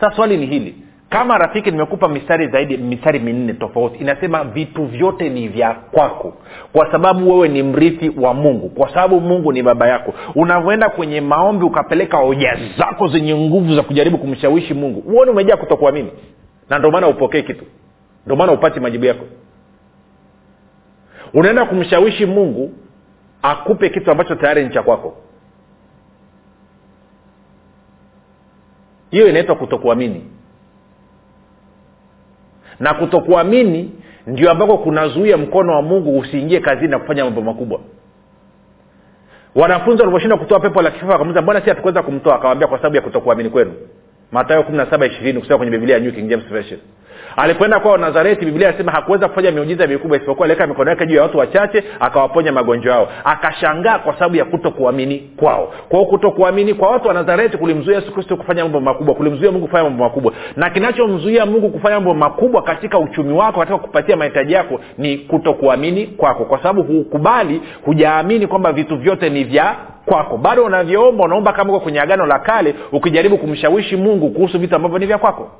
Sasa 0.00 0.16
swali 0.16 0.36
ni 0.36 0.46
hili 0.46 0.74
kama 1.16 1.38
rafiki 1.38 1.70
nimekupa 1.70 2.08
mistari 2.08 2.48
zaidi 2.48 2.76
mistari 2.76 3.18
minne 3.18 3.52
tofauti. 3.54 3.98
Inasema 3.98 4.44
vitu 4.44 4.84
vyote 4.84 5.28
ni 5.28 5.48
vya 5.48 5.74
kwako 5.74 6.34
kwa 6.72 6.92
sababu 6.92 7.30
wewe 7.30 7.48
ni 7.48 7.62
mrithi 7.62 8.08
wa 8.20 8.34
mungu 8.34 8.68
kwa 8.68 8.88
sababu 8.88 9.20
mungu 9.20 9.52
ni 9.52 9.62
baba 9.62 9.88
yako. 9.88 10.14
Unavyoenda 10.34 10.88
kwenye 10.88 11.20
maombi 11.20 11.64
ukapeleka 11.64 12.16
hoja 12.16 12.58
zako 12.78 13.08
zenye 13.08 13.34
nguvu 13.34 13.74
za 13.76 13.82
kujaribu 13.82 14.18
kumshawishi 14.18 14.74
mungu 14.74 15.02
uone 15.12 15.30
umejaa 15.30 15.56
kutokuamini. 15.56 16.10
Na 16.70 16.78
ndio 16.78 16.90
maana 16.90 17.08
upokee 17.08 17.42
kitu. 17.42 17.64
Ndio 18.24 18.36
maana 18.36 18.52
upati 18.52 18.80
majibu 18.80 19.04
yako. 19.04 19.24
Unaenda 21.34 21.64
kumshawishi 21.64 22.26
mungu 22.26 22.72
akupe 23.42 23.88
kitu 23.88 24.10
ambacho 24.10 24.34
tayari 24.34 24.64
ni 24.64 24.70
cha 24.70 24.82
kwako. 24.82 25.16
Hiyo 29.10 29.28
inaitwa 29.28 29.54
kutokuamini 29.56 30.24
na 32.80 32.94
kutokuamini 32.94 33.90
ndio 34.26 34.50
ambako 34.50 34.78
kunazuia 34.78 35.36
mkono 35.36 35.72
wa 35.72 35.82
mungu 35.82 36.18
usiingie 36.18 36.60
kazini 36.60 36.88
na 36.88 36.98
kufanya 36.98 37.24
mambo 37.24 37.40
makubwa. 37.42 37.80
Wanafunzi 39.54 40.02
walivyoshinda 40.02 40.36
kutoa 40.36 40.60
pepo 40.60 40.82
la 40.82 40.90
kifafa 40.90 41.12
wakamuza 41.12 41.42
mbona 41.42 41.60
si 41.60 41.68
hatukuweza 41.68 42.02
kumtoa? 42.02 42.34
Akawambia 42.36 42.68
kwa 42.68 42.78
sababu 42.78 42.96
ya 42.96 43.02
kutokuamini 43.02 43.50
kwenu. 43.50 43.72
Matayo 44.32 44.62
kumi 44.62 44.78
na 44.78 44.86
saba 44.90 45.06
ishirini 45.06 45.40
kusema 45.40 45.56
kwenye 45.56 45.72
bibilia 45.72 45.94
ya 45.96 46.00
new 46.02 46.12
king 46.12 46.28
james 46.28 46.46
version 46.46 46.80
alipoenda 47.36 47.80
kwao 47.80 47.96
nazareti 47.96 48.44
biblia 48.44 48.68
anasema 48.68 48.92
hakuweza 48.92 49.28
kufanya 49.28 49.50
miujiza 49.50 49.86
mikubwa 49.86 50.16
isipokuwa 50.16 50.44
aliweka 50.44 50.66
mikono 50.66 50.90
yake 50.90 51.06
juu 51.06 51.16
ya 51.16 51.22
watu 51.22 51.38
wachache 51.38 51.84
akawaponya 52.00 52.52
magonjwa 52.52 52.94
yao. 52.94 53.08
Akashangaa 53.24 53.98
kwa 53.98 54.12
sababu 54.14 54.36
ya 54.36 54.44
kutokuamini 54.44 55.30
kwao. 55.36 55.72
Kwao 55.88 56.04
kutokuamini 56.06 56.74
kwa 56.74 56.90
watu 56.90 57.08
wa 57.08 57.14
nazareti 57.14 57.56
kulimzuia 57.56 57.96
yesu 57.96 58.12
kristo 58.12 58.36
kufanya 58.36 58.62
mambo 58.62 58.80
makubwa 58.80 59.14
kulimzuia 59.14 59.52
mungu 59.52 59.66
kufanya 59.66 59.84
mambo 59.84 60.04
makubwa. 60.04 60.32
Na 60.56 60.70
kinachomzuia 60.70 61.46
mungu 61.46 61.70
kufanya 61.70 61.94
mambo 61.94 62.14
makubwa 62.14 62.62
katika 62.62 62.98
uchumi 62.98 63.32
wako 63.32 63.58
katika 63.60 63.78
kupatia 63.78 64.16
mahitaji 64.16 64.52
yako 64.52 64.80
ni 64.98 65.18
kutokuamini 65.18 66.06
kwako. 66.06 66.44
Kwa 66.44 66.58
sababu 66.58 66.82
hukubali 66.82 67.62
hujaamini 67.84 68.46
kwamba 68.46 68.72
vitu 68.72 68.96
vyote 68.96 69.30
ni 69.30 69.44
vya 69.44 69.76
kwako. 70.06 70.36
Bado 70.36 70.64
unavyoomba 70.64 71.24
unaomba 71.24 71.52
kama 71.52 71.70
uko 71.72 71.80
kwenye 71.80 72.00
agano 72.00 72.26
la 72.26 72.38
kale 72.38 72.74
ukijaribu 72.92 73.38
kumshawishi 73.38 73.96
mungu 73.96 74.30
kuhusu 74.30 74.58
vitu 74.58 74.76
ambavyo 74.76 74.98
ni 74.98 75.06
vya 75.06 75.18
kwako. 75.18 75.50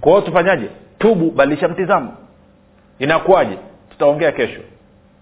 Kwa 0.00 0.12
hiyo 0.12 0.24
tufanyaje 0.24 0.68
tubu 1.00 1.30
badilisha 1.30 1.68
mtizamo. 1.68 2.14
Inakuwaje? 2.98 3.58
Tutaongea 3.90 4.32
kesho. 4.32 4.60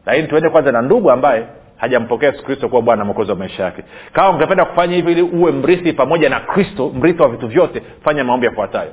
Lakini 0.07 0.29
tuende 0.29 0.49
kwanza 0.51 0.73
na 0.73 0.83
ndugu 0.83 1.11
ambaye 1.11 1.47
hajampokea 1.77 2.29
yesu 2.31 2.45
kristo 2.45 2.69
kuwa 2.69 2.83
bwana 2.83 3.05
mwokozi 3.05 3.31
wa 3.31 3.37
maisha 3.37 3.64
yake. 3.64 3.83
Kama 4.12 4.31
ungependa 4.31 4.64
kufanya 4.64 4.95
hivi 4.97 5.12
ili 5.12 5.23
uwe 5.23 5.53
mrithi 5.53 5.93
pamoja 5.93 6.29
na 6.29 6.41
kristo 6.41 6.91
mrithi 6.95 7.23
wa 7.23 7.29
vitu 7.29 7.49
vyote 7.49 7.83
fanya 8.05 8.25
maombi 8.25 8.47
yafuatayo. 8.47 8.93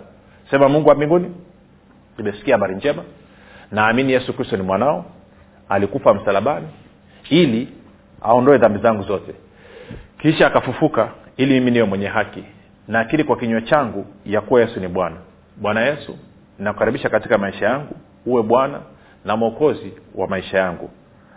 Sema 0.51 0.69
mungu 0.69 0.89
wa 0.89 0.95
mbinguni 0.95 1.31
nimesikia 2.17 2.55
habari 2.55 2.75
njema. 2.75 3.03
Naamini 3.71 4.11
yesu 4.13 4.33
kristo 4.33 4.57
ni 4.57 4.63
mwanao. 4.63 5.05
Alikufa 5.69 6.13
msalabani 6.13 6.67
ili 7.29 7.67
aondoe 8.21 8.57
dhambi 8.57 8.79
zangu 8.79 9.03
zote. 9.03 9.33
Kisha 10.17 10.47
akafufuka 10.47 11.09
ili 11.37 11.53
mimi 11.53 11.71
niwe 11.71 11.85
mwenye 11.85 12.07
haki. 12.07 12.43
Naakili 12.87 13.23
kwa 13.23 13.37
kinywa 13.37 13.61
changu 13.61 14.05
ya 14.25 14.41
kuwa 14.41 14.61
yesu 14.61 14.79
ni 14.79 14.87
bwana. 14.87 15.15
Bwana 15.57 15.81
yesu 15.81 16.17
nakukaribisha 16.59 17.09
katika 17.09 17.37
maisha 17.37 17.65
yangu. 17.65 17.95
Uwe 18.25 18.43
bwana 18.43 18.79
na 19.25 19.35
mwokozi 19.37 19.93
wa 20.15 20.27
maisha 20.27 20.57
yangu. 20.57 20.89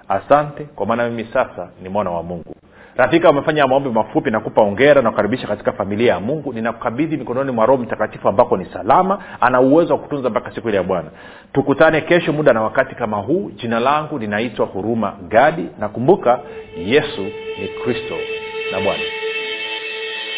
Asante 0.08 0.64
kwa 0.64 0.86
maana 0.86 1.08
mimi 1.08 1.28
sasa 1.32 1.68
ni 1.82 1.88
mwana 1.88 2.10
wa 2.10 2.22
mungu. 2.22 2.54
Rafika 2.96 3.30
umefanya 3.30 3.66
maombi 3.66 3.90
mafupi 3.90 4.30
nakupa 4.30 4.62
ongera 4.62 5.02
nakukaribisha 5.02 5.46
katika 5.46 5.72
familia 5.72 6.12
ya 6.12 6.20
mungu. 6.20 6.52
Ninakukabidhi 6.52 7.16
mikononi 7.16 7.52
mwa 7.52 7.66
roho 7.66 7.82
mtakatifu 7.82 8.28
ambako 8.28 8.56
ni 8.56 8.64
salama 8.64 9.18
ana 9.40 9.60
uwezo 9.60 9.92
wa 9.92 9.98
kutunza 9.98 10.30
mpaka 10.30 10.50
siku 10.54 10.68
ile 10.68 10.76
ya 10.76 10.82
bwana. 10.82 11.08
Tukutane 11.52 12.00
kesho 12.00 12.32
muda 12.32 12.52
na 12.52 12.62
wakati 12.62 12.94
kama 12.94 13.16
huu. 13.16 13.50
Jina 13.56 13.80
langu 13.80 14.18
linaitwa 14.18 14.66
huruma 14.66 15.12
gadi. 15.28 15.68
Nakumbuka 15.78 16.40
yesu 16.76 17.22
ni 17.60 17.68
kristo 17.84 18.14
na 18.72 18.80
bwana 18.80 19.02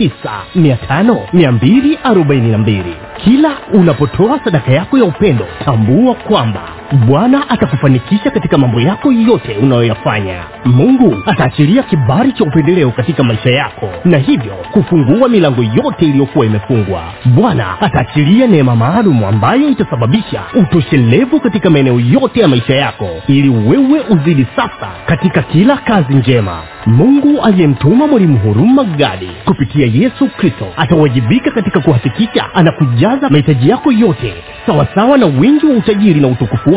7895242 0.00 2.82
kila 3.24 3.50
unapotoa 3.72 4.40
sadaka 4.44 4.72
yako 4.72 4.98
ya 4.98 5.04
upendo 5.04 5.46
tambua 5.64 6.14
kwamba 6.14 6.62
bwana 6.92 7.48
atakufanikisha 7.50 8.30
katika 8.30 8.58
mambo 8.58 8.80
yako 8.80 9.12
yote 9.12 9.56
unayoyafanya. 9.62 10.40
Mungu 10.64 11.16
ataachilia 11.26 11.82
kibari 11.82 12.32
cha 12.32 12.44
upendeleo 12.44 12.90
katika 12.90 13.22
maisha 13.24 13.50
yako 13.50 13.88
na 14.04 14.18
hivyo 14.18 14.52
kufungua 14.72 15.28
milango 15.28 15.62
yote 15.62 16.04
iliyokuwa 16.04 16.46
imefungwa. 16.46 17.02
Bwana 17.24 17.80
ataachilia 17.80 18.46
neema 18.46 18.76
maalum 18.76 19.24
ambayo 19.24 19.68
itasababisha 19.68 20.42
utoshelevu 20.54 21.40
katika 21.40 21.70
maeneo 21.70 22.00
yote 22.00 22.40
ya 22.40 22.48
maisha 22.48 22.74
yako 22.74 23.08
ili 23.26 23.48
wewe 23.48 24.00
uzidi 24.10 24.46
sasa 24.56 24.88
katika 25.06 25.42
kila 25.42 25.76
kazi 25.76 26.14
njema. 26.14 26.58
Mungu 26.86 27.42
aliyemtuma 27.42 28.06
mwalimu 28.06 28.38
huruma 28.38 28.84
gadi 28.84 29.30
kupitia 29.44 29.86
yesu 29.86 30.26
kristo 30.36 30.66
atawajibika 30.76 31.50
katika 31.50 31.80
kuhakikisha 31.80 32.54
anakujaza 32.54 33.28
mahitaji 33.30 33.68
yako 33.68 33.92
yote 33.92 34.34
sawasawa 34.66 35.18
na 35.18 35.26
wingi 35.26 35.66
wa 35.66 35.72
utajiri 35.76 36.20
na 36.20 36.28
utukufu 36.28 36.74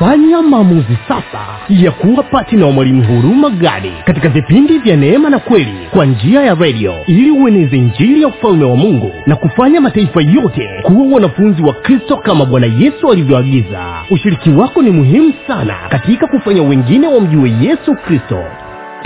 fanya 0.00 0.42
maamuzi 0.42 0.98
sasa 1.08 1.40
ya 1.68 1.90
kuwa 1.90 2.22
patina 2.22 2.66
wa 2.66 2.72
mwalimu 2.72 3.02
huruma 3.04 3.50
gadi 3.50 3.92
katika 4.04 4.28
vipindi 4.28 4.78
vya 4.78 4.96
neema 4.96 5.30
na 5.30 5.38
kweli 5.38 5.74
kwa 5.90 6.06
njia 6.06 6.42
ya 6.42 6.54
redio 6.54 6.94
ili 7.06 7.30
ueneze 7.30 7.76
injili 7.76 8.22
ya 8.22 8.28
ufalme 8.28 8.64
wa 8.64 8.76
mungu 8.76 9.12
na 9.26 9.36
kufanya 9.36 9.80
mataifa 9.80 10.22
yote 10.22 10.68
kuwa 10.82 11.14
wanafunzi 11.14 11.62
wa 11.62 11.72
kristo 11.74 12.16
kama 12.16 12.44
bwana 12.44 12.66
yesu 12.66 13.10
alivyoagiza. 13.12 13.80
Ushiriki 14.10 14.50
wako 14.50 14.82
ni 14.82 14.90
muhimu 14.90 15.32
sana 15.46 15.74
katika 15.88 16.26
kufanya 16.26 16.62
wengine 16.62 17.06
wamjue 17.06 17.50
yesu 17.60 17.94
kristo 18.06 18.44